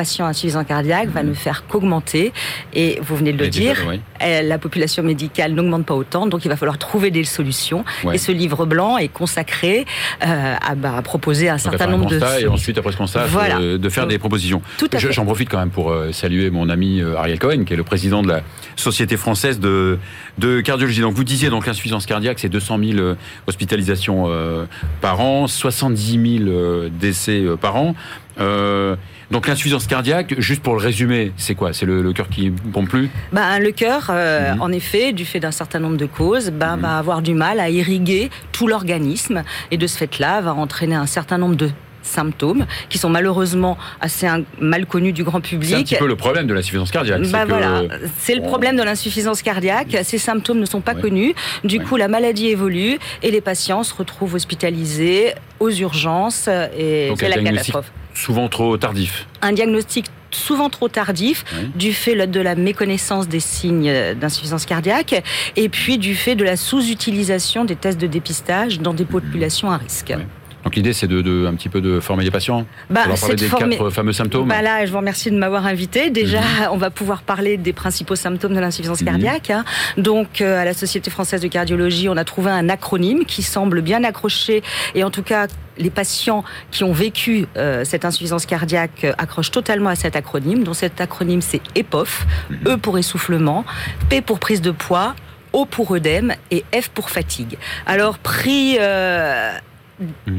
patients 0.01 0.25
insuffisants 0.25 0.63
cardiaques 0.63 1.09
va 1.09 1.21
ne 1.21 1.33
faire 1.35 1.65
qu'augmenter. 1.67 2.33
Et 2.73 2.99
vous 3.03 3.15
venez 3.15 3.33
de 3.33 3.37
le 3.37 3.45
Et 3.45 3.49
déjà, 3.51 3.73
dire, 3.73 3.85
oui. 3.87 4.01
euh, 4.23 4.41
la 4.41 4.57
population 4.57 5.03
médicale 5.03 5.53
n'augmente 5.53 5.85
pas 5.85 5.93
autant, 5.93 6.25
donc 6.25 6.43
il 6.43 6.47
va 6.49 6.55
falloir 6.55 6.79
trouver 6.79 7.11
des 7.11 7.23
solutions. 7.23 7.85
Ouais. 8.03 8.15
Et 8.15 8.17
ce 8.17 8.31
livre 8.31 8.65
blanc 8.65 8.97
est 8.97 9.09
consacré 9.09 9.85
euh, 10.25 10.55
à, 10.59 10.73
bah, 10.73 10.95
à 10.97 11.01
proposer 11.03 11.49
un 11.49 11.53
Donc, 11.53 11.61
certain 11.61 11.85
nombre 11.87 12.09
de 12.09 12.19
et 12.41 12.47
ensuite 12.47 12.77
après 12.79 12.91
ce 12.91 12.97
constat 12.97 13.25
Voilà. 13.25 13.59
euh, 13.59 13.77
de 13.77 13.89
faire 13.89 14.07
des 14.07 14.17
propositions. 14.17 14.63
J'en 15.11 15.25
profite 15.25 15.49
quand 15.49 15.59
même 15.59 15.69
pour 15.69 15.91
euh, 15.91 16.11
saluer 16.11 16.49
mon 16.49 16.69
ami 16.69 17.01
Ariel 17.17 17.37
Cohen, 17.37 17.63
qui 17.65 17.73
est 17.73 17.77
le 17.77 17.83
président 17.83 18.23
de 18.23 18.27
la 18.29 18.41
Société 18.75 19.17
française 19.17 19.59
de, 19.59 19.99
de 20.39 20.61
cardiologie. 20.61 21.01
Donc 21.01 21.13
vous 21.13 21.23
disiez 21.23 21.49
donc 21.49 21.67
l'insuffisance 21.67 22.07
cardiaque, 22.07 22.39
c'est 22.39 22.49
200 22.49 22.79
000 22.83 22.91
euh, 22.99 23.15
hospitalisations 23.47 24.25
euh, 24.29 24.65
par 25.01 25.19
an, 25.19 25.45
70 25.47 26.39
000 26.45 26.49
euh, 26.49 26.89
décès 26.89 27.43
par 27.61 27.75
an. 27.75 27.95
Euh, 28.39 28.95
donc 29.29 29.47
l'insuffisance 29.47 29.87
cardiaque, 29.87 30.35
juste 30.39 30.61
pour 30.63 30.73
le 30.73 30.79
résumer, 30.81 31.31
c'est 31.37 31.55
quoi? 31.55 31.73
C'est 31.73 31.85
le, 31.85 32.01
le 32.01 32.13
cœur 32.13 32.27
qui 32.29 32.49
pompe 32.49 32.89
plus? 32.89 33.09
Ben, 33.31 33.59
le 33.59 33.71
cœur, 33.71 34.07
euh, 34.09 34.53
Mhm. 34.55 34.61
en 34.61 34.71
effet, 34.71 35.13
du 35.13 35.25
fait 35.25 35.39
d'un 35.39 35.51
certain 35.51 35.79
nombre 35.79 35.97
de 35.97 36.05
causes, 36.05 36.49
ben, 36.51 36.75
va 36.77 36.97
avoir 36.97 37.21
du 37.21 37.33
mal 37.33 37.59
à 37.59 37.69
irriguer 37.69 38.29
tout 38.51 38.67
l'organisme. 38.67 39.43
Et 39.71 39.77
de 39.77 39.87
ce 39.87 39.97
fait-là 39.97 40.41
va 40.41 40.53
entraîner 40.53 40.95
un 40.95 41.05
certain 41.05 41.37
nombre 41.37 41.55
de 41.55 41.69
symptômes 42.03 42.65
qui 42.89 42.97
sont 42.97 43.09
malheureusement 43.09 43.77
assez 43.99 44.27
mal 44.59 44.85
connus 44.85 45.13
du 45.13 45.23
grand 45.23 45.39
C'est 45.43 45.55
un 45.55 45.59
public. 45.59 45.85
petit 45.85 45.95
peu 45.95 46.07
le 46.07 46.15
problème 46.15 46.47
de 46.47 46.53
l'insuffisance 46.53 46.91
cardiaque. 46.91 47.21
c'est 47.25 47.31
Bah 47.31 47.43
que- 47.43 47.49
voilà, 47.49 47.81
c'est 48.19 48.35
le 48.35 48.41
problème 48.41 48.75
de 48.77 48.83
l'insuffisance 48.83 49.41
cardiaque. 49.41 49.97
Ces 50.03 50.17
symptômes 50.17 50.59
ne 50.59 50.65
sont 50.65 50.81
pas 50.81 50.95
connus. 50.95 51.33
Du 51.63 51.79
coup, 51.79 51.95
la 51.97 52.07
maladie 52.07 52.47
évolue 52.47 52.97
et 53.23 53.31
les 53.31 53.41
patients 53.41 53.83
se 53.83 53.93
retrouvent 53.93 54.35
hospitalisés 54.35 55.33
aux 55.59 55.69
urgences 55.71 56.47
et 56.77 57.11
c'est 57.17 57.29
la 57.29 57.35
diagnostic 57.37 57.73
catastrophe. 57.73 57.91
souvent 58.13 58.47
trop 58.49 58.77
tardif. 58.77 59.27
Un 59.41 59.53
diagnostic 59.53 60.05
souvent 60.31 60.69
trop 60.69 60.87
tardif 60.87 61.43
Oui. 61.57 61.69
du 61.75 61.93
fait 61.93 62.15
de 62.27 62.39
la 62.39 62.55
méconnaissance 62.55 63.27
des 63.27 63.39
signes 63.41 63.93
d'insuffisance 64.19 64.65
cardiaque 64.65 65.21
et 65.57 65.67
puis 65.69 65.97
du 65.97 66.15
fait 66.15 66.35
de 66.35 66.43
la 66.45 66.55
sous-utilisation 66.55 67.65
des 67.65 67.75
tests 67.75 67.99
de 67.99 68.07
dépistage 68.07 68.79
dans 68.79 68.93
des 68.93 69.05
populations 69.05 69.71
à 69.71 69.77
risque. 69.77 70.13
Donc 70.63 70.75
l'idée 70.75 70.93
c'est 70.93 71.07
de, 71.07 71.21
de- 71.21 71.45
un 71.47 71.53
petit 71.55 71.69
peu 71.69 71.81
de 71.81 71.99
former 71.99 72.23
les 72.23 72.31
patients. 72.31 72.65
Bah, 72.89 73.01
pour 73.01 73.09
leur 73.09 73.19
parler 73.19 73.35
des 73.35 73.47
quatre 73.49 73.89
fameux 73.89 74.13
symptômes. 74.13 74.47
Bah 74.47 74.61
là, 74.61 74.85
je 74.85 74.91
vous 74.91 74.97
remercie 74.97 75.31
de 75.31 75.37
m'avoir 75.37 75.65
invité. 75.65 76.09
Déjà, 76.09 76.39
Mhm. 76.41 76.69
on 76.71 76.77
va 76.77 76.89
pouvoir 76.91 77.21
parler 77.23 77.57
des 77.57 77.73
principaux 77.73 78.15
symptômes 78.15 78.53
de 78.53 78.59
l'insuffisance 78.59 79.01
Mhm. 79.01 79.07
cardiaque. 79.07 79.49
hein. 79.49 79.65
Donc, 79.97 80.41
euh, 80.41 80.61
à 80.61 80.65
la 80.65 80.73
Société 80.73 81.09
française 81.09 81.41
de 81.41 81.47
cardiologie, 81.47 82.09
on 82.09 82.17
a 82.17 82.23
trouvé 82.23 82.51
un 82.51 82.69
acronyme 82.69 83.25
qui 83.25 83.41
semble 83.43 83.81
bien 83.81 84.03
accroché. 84.03 84.61
Et 84.95 85.03
en 85.03 85.09
tout 85.09 85.23
cas, 85.23 85.47
les 85.77 85.89
patients 85.89 86.43
qui 86.69 86.83
ont 86.83 86.93
vécu 86.93 87.47
euh, 87.57 87.83
cette 87.83 88.05
insuffisance 88.05 88.45
cardiaque 88.45 89.03
euh, 89.05 89.13
accrochent 89.17 89.51
totalement 89.51 89.89
à 89.89 89.95
cet 89.95 90.15
acronyme. 90.15 90.63
Donc, 90.63 90.75
cet 90.75 91.01
acronyme, 91.01 91.41
c'est 91.41 91.61
EPOF. 91.75 92.25
E 92.67 92.75
pour 92.77 92.97
essoufflement, 92.99 93.65
P 94.09 94.21
pour 94.21 94.39
prise 94.39 94.61
de 94.61 94.71
poids, 94.71 95.15
O 95.53 95.65
pour 95.65 95.93
œdème 95.95 96.33
et 96.51 96.63
F 96.73 96.89
pour 96.89 97.09
fatigue. 97.09 97.57
Alors, 97.85 98.19
pris... 98.19 98.77
euh, 98.79 99.51
Mhm. 99.53 99.59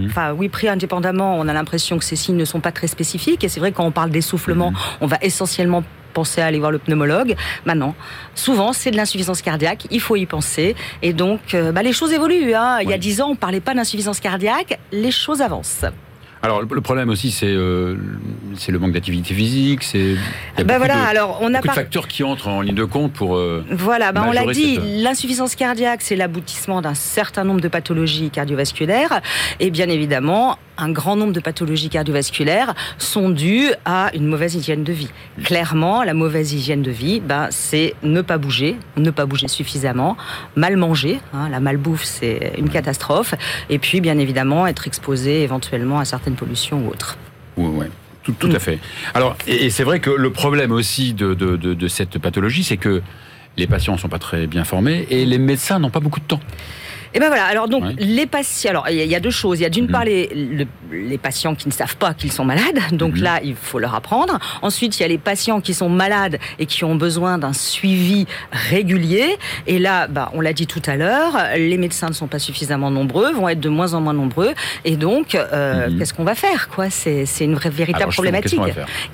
Enfin, 0.07 0.33
oui, 0.33 0.49
pris 0.49 0.69
indépendamment, 0.69 1.37
on 1.39 1.49
a 1.49 1.53
l'impression 1.53 1.99
que 1.99 2.05
ces 2.05 2.17
signes 2.17 2.37
ne 2.37 2.45
sont 2.45 2.61
pas 2.61 2.73
très 2.73 2.87
spécifiques. 2.87 3.45
Et 3.45 3.49
c'est 3.49 3.61
vrai, 3.61 3.73
quand 3.73 3.85
on 3.85 3.91
parle 3.93 4.11
d'essoufflement, 4.11 4.71
Mhm. 4.71 4.77
on 5.03 5.07
va 5.07 5.19
essentiellement 5.23 5.83
penser 6.15 6.41
à 6.43 6.47
aller 6.47 6.59
voir 6.59 6.71
le 6.71 6.79
pneumologue. 6.79 7.37
Maintenant, 7.65 7.95
souvent, 8.35 8.73
c'est 8.75 8.91
de 8.91 8.97
l'insuffisance 8.97 9.41
cardiaque. 9.41 9.87
Il 9.91 10.01
faut 10.01 10.17
y 10.17 10.27
penser. 10.27 10.77
Et 11.01 11.13
donc, 11.15 11.55
euh, 11.55 11.73
bah, 11.73 11.83
les 11.83 11.93
choses 11.95 12.13
évoluent. 12.13 12.55
hein. 12.55 12.81
Il 12.83 12.91
y 12.91 12.93
a 12.93 12.99
dix 12.99 13.21
ans, 13.23 13.29
on 13.31 13.37
parlait 13.37 13.61
pas 13.61 13.73
d'insuffisance 13.75 14.21
cardiaque. 14.21 14.79
Les 14.93 15.11
choses 15.11 15.41
avancent. 15.41 15.85
Alors 16.45 16.61
le 16.63 16.81
problème 16.81 17.09
aussi 17.09 17.31
c'est 17.31 17.47
euh, 17.47 17.97
c'est 18.57 18.73
le 18.73 18.81
manque 18.81 18.91
d'activité 18.93 19.33
physique, 19.33 19.85
c'est 19.85 20.17
Ben 20.57 20.67
beaucoup 20.67 20.79
voilà. 20.79 20.95
de- 20.97 21.01
Alors, 21.11 21.39
on 21.41 21.47
a 21.55 21.59
beaucoup 21.59 21.63
de 21.63 21.67
pas. 21.69 21.73
facteurs 21.75 22.09
qui 22.09 22.25
entrent 22.25 22.49
en 22.49 22.61
ligne 22.63 22.75
de 22.75 22.85
compte 22.85 23.13
pour 23.13 23.37
euh, 23.37 23.65
Voilà, 23.71 24.11
ben 24.11 24.25
on 24.27 24.33
l'a 24.33 24.45
dit, 24.53 24.75
cette- 24.75 24.85
l'insuffisance 25.05 25.55
cardiaque, 25.55 26.01
c'est 26.03 26.17
l'aboutissement 26.17 26.83
d'un 26.83 26.95
certain 26.95 27.45
nombre 27.45 27.61
de 27.61 27.69
pathologies 27.69 28.31
cardiovasculaires. 28.31 29.21
Et 29.61 29.71
bien 29.71 29.89
évidemment, 29.89 30.59
un 30.83 30.91
grand 30.91 31.17
nombre 31.17 31.33
de 31.33 31.41
pathologies 31.41 31.89
cardiovasculaires 31.89 32.75
sont 32.99 33.31
dues 33.31 33.71
à 33.85 34.11
une 34.15 34.27
mauvaise 34.27 34.55
hygiène 34.55 34.83
de 34.85 34.93
vie. 34.93 35.11
Clairement, 35.45 36.03
la 36.03 36.13
mauvaise 36.15 36.53
hygiène 36.53 36.83
de 36.83 36.91
vie, 36.91 37.21
ben, 37.21 37.47
c'est 37.51 37.95
ne 38.03 38.21
pas 38.21 38.37
bouger, 38.39 38.77
ne 38.97 39.11
pas 39.11 39.25
bouger 39.27 39.49
suffisamment, 39.49 40.17
mal 40.57 40.77
manger. 40.77 41.21
hein, 41.33 41.49
la 41.49 41.61
malbouffe, 41.61 42.05
c'est 42.05 42.53
une 42.59 42.69
catastrophe. 42.69 43.35
Et 43.71 43.79
puis, 43.79 44.01
bien 44.01 44.19
évidemment, 44.19 44.67
être 44.67 44.87
exposé 44.87 45.43
éventuellement 45.43 45.99
à 46.01 46.05
certaines 46.05 46.35
pollutions 46.35 46.85
ou 46.87 46.91
autres. 46.91 47.17
Ouais, 47.57 47.67
ouais. 47.69 47.91
Tout, 48.25 48.33
tout 48.39 48.49
Mm. 48.49 48.57
à 48.57 48.59
fait. 48.59 48.79
Alors, 49.15 49.37
et, 49.47 49.67
et 49.67 49.71
c'est 49.71 49.85
vrai 49.85 50.01
que 50.01 50.11
le 50.11 50.31
problème 50.31 50.73
aussi 50.73 51.13
de, 51.13 51.35
de, 51.35 51.57
de, 51.57 51.75
de 51.75 51.89
cette 51.89 52.19
pathologie, 52.19 52.65
c'est 52.65 52.77
que 52.77 53.03
les 53.57 53.67
patients 53.67 53.93
ne 53.95 53.99
sont 53.99 54.09
pas 54.09 54.19
très 54.21 54.47
bien 54.47 54.65
formés 54.65 55.07
et 55.11 55.25
les 55.27 55.39
médecins 55.39 55.79
n'ont 55.79 55.91
pas 55.91 56.01
beaucoup 56.01 56.21
de 56.21 56.25
temps. 56.27 56.41
Et 57.15 57.21
ben 57.21 57.29
voilà. 57.29 57.45
Alors 57.45 57.69
donc 57.69 57.85
Ouais. 57.85 57.95
les 57.99 58.27
patients. 58.27 58.71
Alors 58.71 58.87
il 58.89 58.97
y 58.97 59.01
a- 59.01 59.05
il 59.05 59.11
y 59.11 59.15
a 59.15 59.21
deux 59.21 59.31
choses. 59.31 59.59
Il 59.61 59.63
y 59.63 59.67
a 59.67 59.71
d'une 59.71 59.85
Mhm. 59.87 59.91
part 59.91 60.05
les, 60.05 60.29
le- 60.35 60.67
les 60.93 61.19
patients 61.19 61.55
qui 61.55 61.69
ne 61.69 61.73
savent 61.73 61.97
pas 61.97 62.15
qu'ils 62.15 62.33
sont 62.33 62.45
malades. 62.45 62.79
Donc 62.93 63.15
Mhm. 63.17 63.23
là, 63.23 63.41
il 63.43 63.55
faut 63.55 63.79
leur 63.79 63.95
apprendre. 63.95 64.39
Ensuite, 64.63 64.99
il 64.99 65.03
y 65.03 65.05
a 65.05 65.09
les 65.09 65.19
patients 65.19 65.61
qui 65.61 65.75
sont 65.75 65.89
malades 65.89 66.39
et 66.59 66.67
qui 66.67 66.85
ont 66.85 66.95
besoin 66.97 67.39
d'un 67.39 67.53
suivi 67.53 68.27
régulier. 68.53 69.37
Et 69.67 69.79
là, 69.79 70.07
bah, 70.09 70.31
on 70.35 70.41
l'a 70.41 70.53
dit 70.53 70.67
tout 70.67 70.83
à 70.87 70.97
l'heure, 70.97 71.37
les 71.57 71.77
médecins 71.79 72.09
ne 72.09 72.15
sont 72.15 72.27
pas 72.29 72.39
suffisamment 72.39 72.91
nombreux, 72.91 73.33
vont 73.33 73.49
être 73.49 73.61
de 73.61 73.69
moins 73.69 73.95
en 73.95 74.01
moins 74.01 74.13
nombreux. 74.15 74.53
Et 74.85 74.97
donc, 74.97 75.35
euh, 75.35 75.89
Mhm. 75.89 75.99
qu'est-ce 75.99 76.15
qu'on 76.15 76.25
va 76.25 76.35
faire 76.35 76.69
quoi? 76.69 76.91
C'est 76.91 77.27
c'est 77.27 77.45
une 77.45 77.55
vraie 77.55 77.71
véritable 77.71 78.03
Alors, 78.05 78.15
problématique. 78.15 78.59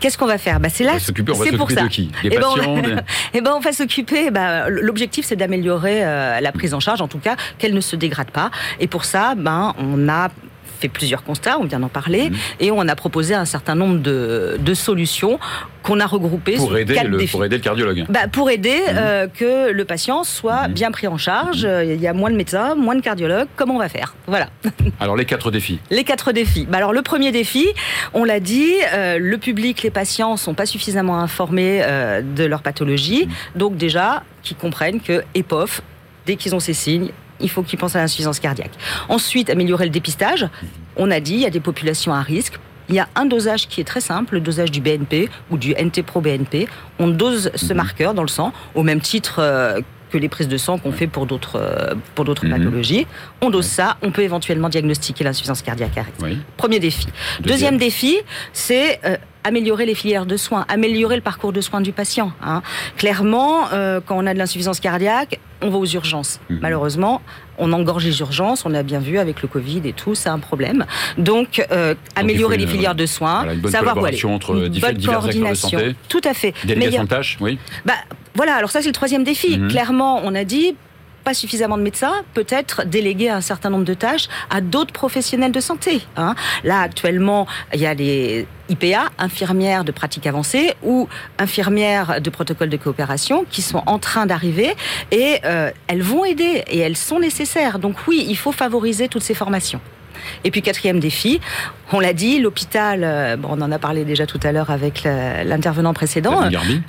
Qu'est-ce 0.01 0.17
qu'on 0.19 0.27
va 0.27 0.39
faire? 0.39 0.39
Va 0.39 0.39
faire? 0.39 0.61
Bah, 0.61 0.69
C'est 0.69 0.85
là. 0.85 0.99
C'est 0.99 1.13
pour 1.57 1.71
ça. 1.71 1.83
de 1.83 1.89
qui? 1.89 2.07
Des 2.07 2.13
Eh 2.25 2.29
ben, 2.31 2.43
on- 2.51 2.55
patients 2.57 2.75
des- 2.83 2.95
Eh 3.35 3.41
ben, 3.41 3.53
on 3.57 3.61
va 3.61 3.73
s'occuper. 3.73 4.31
ben, 4.31 4.69
L'objectif, 4.69 5.25
c'est 5.25 5.37
d'améliorer 5.37 6.05
euh, 6.05 6.41
la 6.41 6.53
prise 6.53 6.75
en 6.75 6.81
charge, 6.81 7.01
en 7.01 7.09
tout 7.09 7.19
cas, 7.19 7.37
qu'elle 7.59 7.73
ne 7.75 7.81
se 7.88 7.96
dégrade 7.96 8.31
pas. 8.31 8.51
Et 8.81 8.87
pour 8.87 9.05
ça, 9.05 9.35
ben, 9.37 9.74
on 9.79 10.09
a 10.09 10.29
fait 10.81 10.88
plusieurs 10.88 11.24
constats, 11.24 11.59
on 11.59 11.64
vient 11.64 11.81
d'en 11.81 11.88
parler, 11.88 12.31
Mhm. 12.31 12.37
et 12.61 12.70
on 12.70 12.87
a 12.87 12.94
proposé 12.94 13.35
un 13.35 13.44
certain 13.46 13.74
nombre 13.74 13.98
de, 13.98 14.59
de 14.61 14.74
solutions 14.74 15.40
qu'on 15.83 15.98
a 15.98 16.07
regroupées 16.07 16.55
pour 16.55 16.68
sous 16.68 16.77
aider, 16.77 16.94
quatre 16.94 17.09
le, 17.09 17.16
défis. 17.18 17.33
pour 17.33 17.44
aider 17.44 17.57
le 17.57 17.62
cardiologue. 17.62 18.05
Bah, 18.09 18.29
pour 18.31 18.48
aider 18.48 18.79
Mhm. 18.87 18.94
euh, 18.96 19.27
que 19.27 19.72
le 19.72 19.85
patient 19.85 20.22
soit 20.22 20.68
Mhm. 20.68 20.74
bien 20.74 20.90
pris 20.92 21.09
en 21.09 21.18
charge, 21.18 21.64
Euh, 21.64 21.83
il 21.85 22.01
y 22.01 22.07
a 22.07 22.12
moins 22.12 22.31
de 22.31 22.37
médecins, 22.37 22.77
moins 22.77 22.94
de 22.94 23.01
cardiologues, 23.01 23.48
comment 23.57 23.74
on 23.74 23.79
va 23.81 23.88
faire? 23.88 24.14
Voilà. 24.29 24.51
Alors 25.01 25.16
les 25.16 25.24
quatre 25.24 25.51
défis. 25.51 25.81
Les 25.90 26.05
quatre 26.05 26.31
défis. 26.31 26.64
Bah 26.70 26.77
alors 26.79 26.92
le 26.92 27.03
premier 27.03 27.33
défi, 27.33 27.66
on 28.14 28.22
l'a 28.22 28.38
dit, 28.38 28.70
euh, 28.94 29.18
le 29.18 29.37
public, 29.38 29.83
les 29.83 29.90
patients 29.90 30.37
sont 30.37 30.55
pas 30.55 30.66
suffisamment 30.66 31.18
informés 31.18 31.81
euh, 31.83 32.22
de 32.22 32.44
leur 32.44 32.62
pathologie, 32.62 33.29
donc 33.57 33.77
déjà 33.77 34.22
qu'ils 34.44 34.57
comprennent 34.57 35.01
que 35.01 35.24
EPOF, 35.35 35.81
dès 36.24 36.37
qu'ils 36.37 36.55
ont 36.55 36.61
ces 36.61 36.72
signes, 36.74 37.11
il 37.40 37.48
faut 37.51 37.62
qu'ils 37.62 37.79
pensent 37.79 37.96
à 37.96 38.01
l'insuffisance 38.01 38.40
cardiaque. 38.40 38.72
Ensuite, 39.09 39.51
améliorer 39.51 39.85
le 39.85 39.90
dépistage. 39.90 40.46
On 40.96 41.11
a 41.11 41.20
dit, 41.20 41.35
il 41.35 41.40
y 41.40 41.46
a 41.46 41.51
des 41.51 41.61
populations 41.61 42.12
à 42.12 42.22
risque. 42.22 42.55
Il 42.88 42.94
y 42.94 43.01
a 43.01 43.09
un 43.16 43.27
dosage 43.27 43.68
qui 43.68 43.81
est 43.81 43.85
très 43.85 44.01
simple, 44.01 44.35
le 44.35 44.40
dosage 44.40 44.70
du 44.70 44.81
BNP 44.81 45.29
ou 45.51 45.59
du 45.59 45.72
NT-proBNP. 45.74 46.68
On 46.98 47.09
dose 47.09 47.51
ce 47.55 47.66
Mhm. 47.66 47.77
marqueur 47.77 48.14
dans 48.14 48.22
le 48.22 48.29
sang 48.29 48.53
au 48.74 48.83
même 48.83 49.01
titre 49.01 49.37
euh, 49.40 49.81
que 50.11 50.16
les 50.16 50.31
prises 50.31 50.48
de 50.48 50.57
sang 50.57 50.79
qu'on 50.79 50.90
fait 50.90 51.07
pour 51.07 51.27
d'autres 51.27 51.57
euh, 51.57 51.94
pour 52.14 52.24
d'autres 52.24 52.46
Mhm. 52.46 52.53
pathologies. 52.57 53.07
On 53.42 53.51
dose 53.51 53.66
ça, 53.66 53.98
on 54.01 54.11
peut 54.11 54.22
éventuellement 54.22 54.70
diagnostiquer 54.70 55.22
l'insuffisance 55.22 55.61
cardiaque 55.61 55.98
à 55.98 56.03
risque. 56.03 56.16
Oui. 56.22 56.38
Premier 56.57 56.81
défi. 56.81 57.07
Deuxième, 57.40 57.77
défi, 57.77 58.16
c'est 58.55 59.01
euh, 59.05 59.18
améliorer 59.49 59.87
les 59.87 59.95
filières 59.95 60.27
de 60.27 60.37
soins, 60.37 60.65
améliorer 60.69 61.17
le 61.17 61.23
parcours 61.23 61.53
de 61.53 61.61
soins 61.61 61.81
du 61.81 61.93
patient. 61.93 62.33
hein. 62.43 62.63
Clairement, 62.97 63.69
euh, 63.73 64.01
quand 64.05 64.17
on 64.17 64.27
a 64.27 64.35
de 64.35 64.39
l'insuffisance 64.39 64.81
cardiaque, 64.81 65.41
on 65.63 65.71
va 65.71 65.79
aux 65.79 65.87
urgences. 65.87 66.39
Mhm. 66.51 66.59
Malheureusement, 66.63 67.21
on 67.59 67.73
engorge 67.73 68.05
les 68.05 68.21
urgences, 68.21 68.65
on 68.65 68.75
a 68.75 68.83
bien 68.83 69.01
vu 69.01 69.19
avec 69.19 69.43
le 69.43 69.49
Covid 69.49 69.81
et 69.85 69.93
tout, 69.93 70.15
c'est 70.15 70.29
un 70.29 70.39
problème. 70.39 70.85
Donc, 71.17 71.65
euh, 71.73 71.95
améliorer 72.15 72.57
les 72.57 72.65
une- 72.65 72.71
filières 72.71 72.95
de 72.95 73.07
soins, 73.07 73.39
voilà, 73.39 73.55
une 73.55 73.61
bonne 73.61 73.73
savoir 73.73 73.97
où 73.97 74.05
aller. 74.05 74.17
collaboration 74.19 74.35
entre 74.35 74.55
Une 74.65 74.69
divers- 74.69 74.91
bonne 74.91 74.99
divers 74.99 75.15
acteurs 75.17 75.29
de 75.33 75.39
coordination. 75.41 75.79
santé. 75.79 75.97
Tout 76.09 76.21
à 76.25 76.35
fait. 76.35 76.55
Délégation 76.65 77.05
de 77.05 77.09
tâches, 77.09 77.37
oui. 77.41 77.59
bah, 77.85 77.95
voilà, 78.35 78.55
alors 78.55 78.71
ça 78.71 78.81
c'est 78.83 78.89
le 78.89 78.93
troisième 78.95 79.25
défi. 79.25 79.59
Mhm. 79.59 79.69
Clairement, 79.69 80.21
on 80.25 80.35
a 80.35 80.45
dit 80.45 80.77
pas 81.29 81.35
suffisamment 81.35 81.77
de 81.77 81.83
médecins, 81.83 82.25
peut-être 82.33 82.87
déléguer 82.87 83.29
un 83.29 83.43
certain 83.43 83.69
nombre 83.69 83.85
de 83.85 83.93
tâches 83.93 84.29
à 84.49 84.62
d'autres 84.62 84.95
professionnels 84.95 85.53
de 85.53 85.61
santé. 85.61 86.01
Hein. 86.17 86.35
Là, 86.64 86.81
actuellement, 86.81 87.47
il 87.75 87.81
y 87.81 87.85
a 87.85 87.93
les 87.93 88.47
IPA, 88.71 89.11
infirmières 89.19 89.85
de 89.85 89.93
pratique 89.93 90.27
avancée 90.27 90.73
ou 90.83 91.07
infirmières 91.38 92.23
de 92.23 92.31
protocole 92.31 92.71
de 92.71 92.79
coopération 92.79 93.45
qui 93.51 93.61
sont 93.61 93.83
en 93.85 93.99
train 93.99 94.25
d'arriver 94.25 94.75
et 95.11 95.41
euh, 95.45 95.71
elles 95.87 96.01
vont 96.01 96.25
aider 96.25 96.64
et 96.67 96.79
elles 96.79 96.97
sont 96.97 97.21
nécessaires. 97.21 97.79
Donc 97.79 97.97
oui, 98.07 98.25
il 98.27 98.38
faut 98.38 98.53
favoriser 98.53 99.09
toutes 99.09 99.23
ces 99.23 99.35
formations. 99.35 99.83
Et 100.44 100.50
puis 100.50 100.62
quatrième 100.62 101.00
défi, 101.00 101.40
on 101.92 102.00
l'a 102.00 102.12
dit, 102.12 102.38
l'hôpital, 102.38 103.00
euh, 103.02 103.37
bon, 103.37 103.48
on 103.52 103.62
en 103.62 103.72
a 103.72 103.78
parlé 103.78 104.04
déjà 104.04 104.26
tout 104.26 104.40
à 104.42 104.52
l'heure 104.52 104.70
avec 104.70 105.04
l'intervenant 105.04 105.94
précédent. 105.94 106.42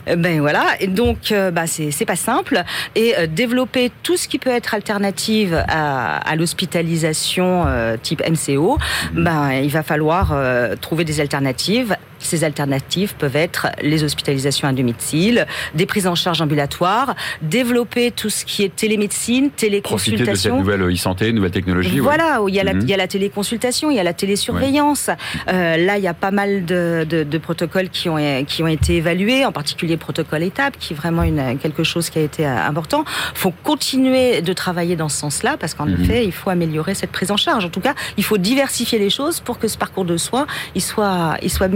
Euh, 0.07 0.15
ben 0.15 0.41
voilà, 0.41 0.65
et 0.79 0.87
donc 0.87 1.31
euh, 1.31 1.51
bah, 1.51 1.67
c'est 1.67 2.05
pas 2.05 2.15
simple. 2.15 2.63
Et 2.95 3.15
développer 3.27 3.91
tout 4.03 4.17
ce 4.17 4.27
qui 4.27 4.39
peut 4.39 4.49
être 4.49 4.73
alternative 4.73 5.63
à, 5.67 6.17
à 6.17 6.35
l'hospitalisation 6.35 7.65
type 8.01 8.21
MCO, 8.27 8.77
mhm. 9.13 9.23
ben 9.23 9.51
il 9.51 9.69
va 9.69 9.83
falloir 9.83 10.35
trouver 10.81 11.05
des 11.05 11.21
alternatives 11.21 11.95
ces 12.29 12.43
alternatives 12.43 13.15
peuvent 13.15 13.35
être 13.35 13.67
les 13.81 14.03
hospitalisations 14.03 14.67
à 14.67 14.73
domicile, 14.73 15.47
des 15.73 15.85
prises 15.85 16.07
en 16.07 16.15
charge 16.15 16.41
ambulatoires, 16.41 17.15
développer 17.41 18.11
tout 18.11 18.29
ce 18.29 18.45
qui 18.45 18.63
est 18.63 18.75
télémédecine, 18.75 19.49
téléconsultation. 19.49 20.25
Profiter 20.25 20.31
de 20.31 20.37
cette 20.37 20.53
nouvelle 20.53 20.81
e-santé, 20.93 21.33
nouvelle 21.33 21.51
technologie. 21.51 21.99
Voilà, 21.99 22.41
où 22.41 22.49
il 22.49 22.55
y, 22.55 22.59
a 22.59 22.63
la, 22.63 22.73
mhm. 22.73 22.81
il 22.83 22.89
y 22.89 22.93
a 22.93 22.97
la 22.97 23.07
téléconsultation, 23.07 23.89
il 23.89 23.97
y 23.97 23.99
a 23.99 24.03
la 24.03 24.13
télésurveillance. 24.13 25.09
Euh, 25.47 25.77
là, 25.77 25.97
il 25.97 26.03
y 26.03 26.07
a 26.07 26.13
pas 26.13 26.31
mal 26.31 26.65
de, 26.65 27.05
de, 27.09 27.23
de, 27.23 27.37
protocoles 27.37 27.89
qui 27.89 28.09
ont, 28.09 28.17
qui 28.45 28.63
ont 28.63 28.67
été 28.67 28.97
évalués, 28.97 29.45
en 29.45 29.51
particulier 29.51 29.93
le 29.93 29.99
protocole 29.99 30.43
étape, 30.43 30.77
qui 30.79 30.93
est 30.93 30.95
vraiment 30.95 31.23
une, 31.23 31.57
quelque 31.57 31.83
chose 31.83 32.09
qui 32.09 32.19
a 32.19 32.21
été 32.21 32.45
euh, 32.45 32.55
important. 32.55 33.03
Il 33.33 33.39
faut 33.39 33.53
continuer 33.63 34.41
de 34.41 34.53
travailler 34.53 34.95
dans 34.95 35.09
ce 35.09 35.17
sens-là, 35.17 35.57
parce 35.57 35.73
qu'en 35.73 35.87
mhm. 35.87 36.03
effet, 36.03 36.25
il 36.25 36.31
faut 36.31 36.51
améliorer 36.51 36.93
cette 36.93 37.11
prise 37.11 37.31
en 37.31 37.37
charge. 37.37 37.65
En 37.65 37.69
tout 37.69 37.81
cas, 37.81 37.95
il 38.17 38.23
faut 38.23 38.37
diversifier 38.37 38.99
les 38.99 39.09
choses 39.09 39.39
pour 39.39 39.57
que 39.57 39.67
ce 39.67 39.77
parcours 39.77 40.05
de 40.05 40.17
soins, 40.17 40.45
il 40.75 40.81
soit, 40.81 41.37
il 41.41 41.49
soit 41.49 41.69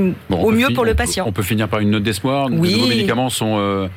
au 0.43 0.51
mieux 0.51 0.69
pour 0.73 0.85
le 0.85 0.93
patient. 0.93 1.25
On 1.27 1.31
peut 1.31 1.43
finir 1.43 1.67
par 1.67 1.79
une 1.79 1.91
note 1.91 2.03
d'espoir. 2.03 2.47
Oui. 2.51 2.71
De 2.71 2.77
nouveaux 2.77 2.89
médicaments 2.89 3.29
sont 3.29 3.57
euh, 3.57 3.87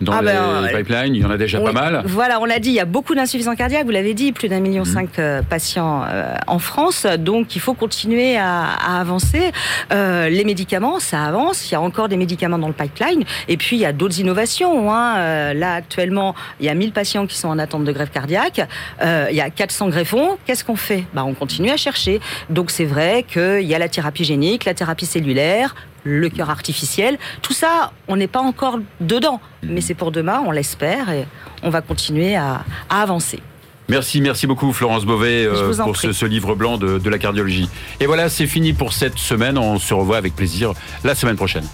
dans 0.00 0.12
ah 0.12 0.22
les 0.22 0.72
ben, 0.72 0.78
pipelines, 0.78 1.14
il 1.14 1.20
y 1.20 1.24
en 1.24 1.30
a 1.30 1.36
déjà 1.36 1.60
pas 1.60 1.72
mal. 1.72 2.02
Voilà, 2.06 2.40
on 2.40 2.46
l'a 2.46 2.58
dit, 2.58 2.70
il 2.70 2.74
y 2.74 2.80
a 2.80 2.86
beaucoup 2.86 3.14
d'insuffisance 3.14 3.54
cardiaque, 3.56 3.84
vous 3.84 3.90
l'avez 3.90 4.14
dit, 4.14 4.32
plus 4.32 4.48
d'un 4.48 4.60
million 4.60 4.84
mhm. 4.84 4.92
cinq 4.92 5.18
euh, 5.18 5.42
patients 5.42 6.04
euh, 6.08 6.34
en 6.46 6.58
France, 6.58 7.06
donc 7.18 7.54
il 7.54 7.60
faut 7.60 7.74
continuer 7.74 8.38
à, 8.38 8.98
avancer. 8.98 9.52
les 9.90 10.44
médicaments, 10.44 11.00
ça 11.00 11.24
avance, 11.24 11.70
il 11.70 11.72
y 11.72 11.76
a 11.76 11.80
encore 11.80 12.08
des 12.08 12.16
médicaments 12.16 12.58
dans 12.58 12.68
le 12.68 12.72
pipeline, 12.72 13.24
et 13.48 13.56
puis 13.56 13.76
il 13.76 13.80
y 13.80 13.84
a 13.84 13.92
d'autres 13.92 14.20
innovations. 14.20 14.90
Hein. 14.92 15.52
là, 15.54 15.74
actuellement, 15.74 16.34
il 16.60 16.66
y 16.66 16.68
a 16.68 16.74
1000 16.74 16.92
patients 16.92 17.26
qui 17.26 17.36
sont 17.36 17.48
en 17.48 17.58
attente 17.58 17.84
de 17.84 17.92
greffe 17.92 18.10
cardiaque, 18.10 18.62
il 19.02 19.36
y 19.36 19.40
a 19.40 19.50
400 19.50 19.88
greffons, 19.90 20.38
qu'est-ce 20.46 20.64
qu'on 20.64 20.76
fait? 20.76 21.04
Bah, 21.12 21.24
On 21.24 21.34
continue 21.34 21.70
à 21.70 21.76
chercher. 21.76 22.20
Donc 22.48 22.70
c'est 22.70 22.84
vrai 22.84 23.24
qu'il 23.30 23.62
y 23.62 23.74
a 23.74 23.78
la 23.78 23.88
thérapie 23.88 24.24
génique, 24.24 24.64
la 24.64 24.74
thérapie 24.74 25.06
cellulaire, 25.06 25.74
le 26.04 26.28
cœur 26.28 26.50
artificiel. 26.50 27.18
Tout 27.42 27.52
ça, 27.52 27.92
on 28.08 28.16
n'est 28.16 28.28
pas 28.28 28.40
encore 28.40 28.78
dedans, 29.00 29.40
mais 29.62 29.80
c'est 29.80 29.94
pour 29.94 30.12
demain, 30.12 30.42
on 30.46 30.50
l'espère, 30.50 31.10
et 31.10 31.26
on 31.62 31.70
va 31.70 31.80
continuer 31.80 32.36
à, 32.36 32.64
avancer. 32.88 33.40
Merci, 33.88 34.20
merci 34.20 34.46
beaucoup 34.46 34.72
Florence 34.72 35.04
Beauvais 35.04 35.46
euh, 35.46 35.74
pour 35.82 35.96
ce, 35.96 36.24
livre 36.24 36.54
blanc 36.54 36.78
de 36.78 37.10
la 37.10 37.18
cardiologie. 37.18 37.68
Et 37.98 38.06
voilà, 38.06 38.28
c'est 38.28 38.46
fini 38.46 38.72
pour 38.72 38.92
cette 38.92 39.18
semaine. 39.18 39.58
On 39.58 39.78
se 39.78 39.92
revoit 39.94 40.16
avec 40.16 40.36
plaisir 40.36 40.72
la 41.02 41.14
semaine 41.14 41.36
prochaine. 41.36 41.66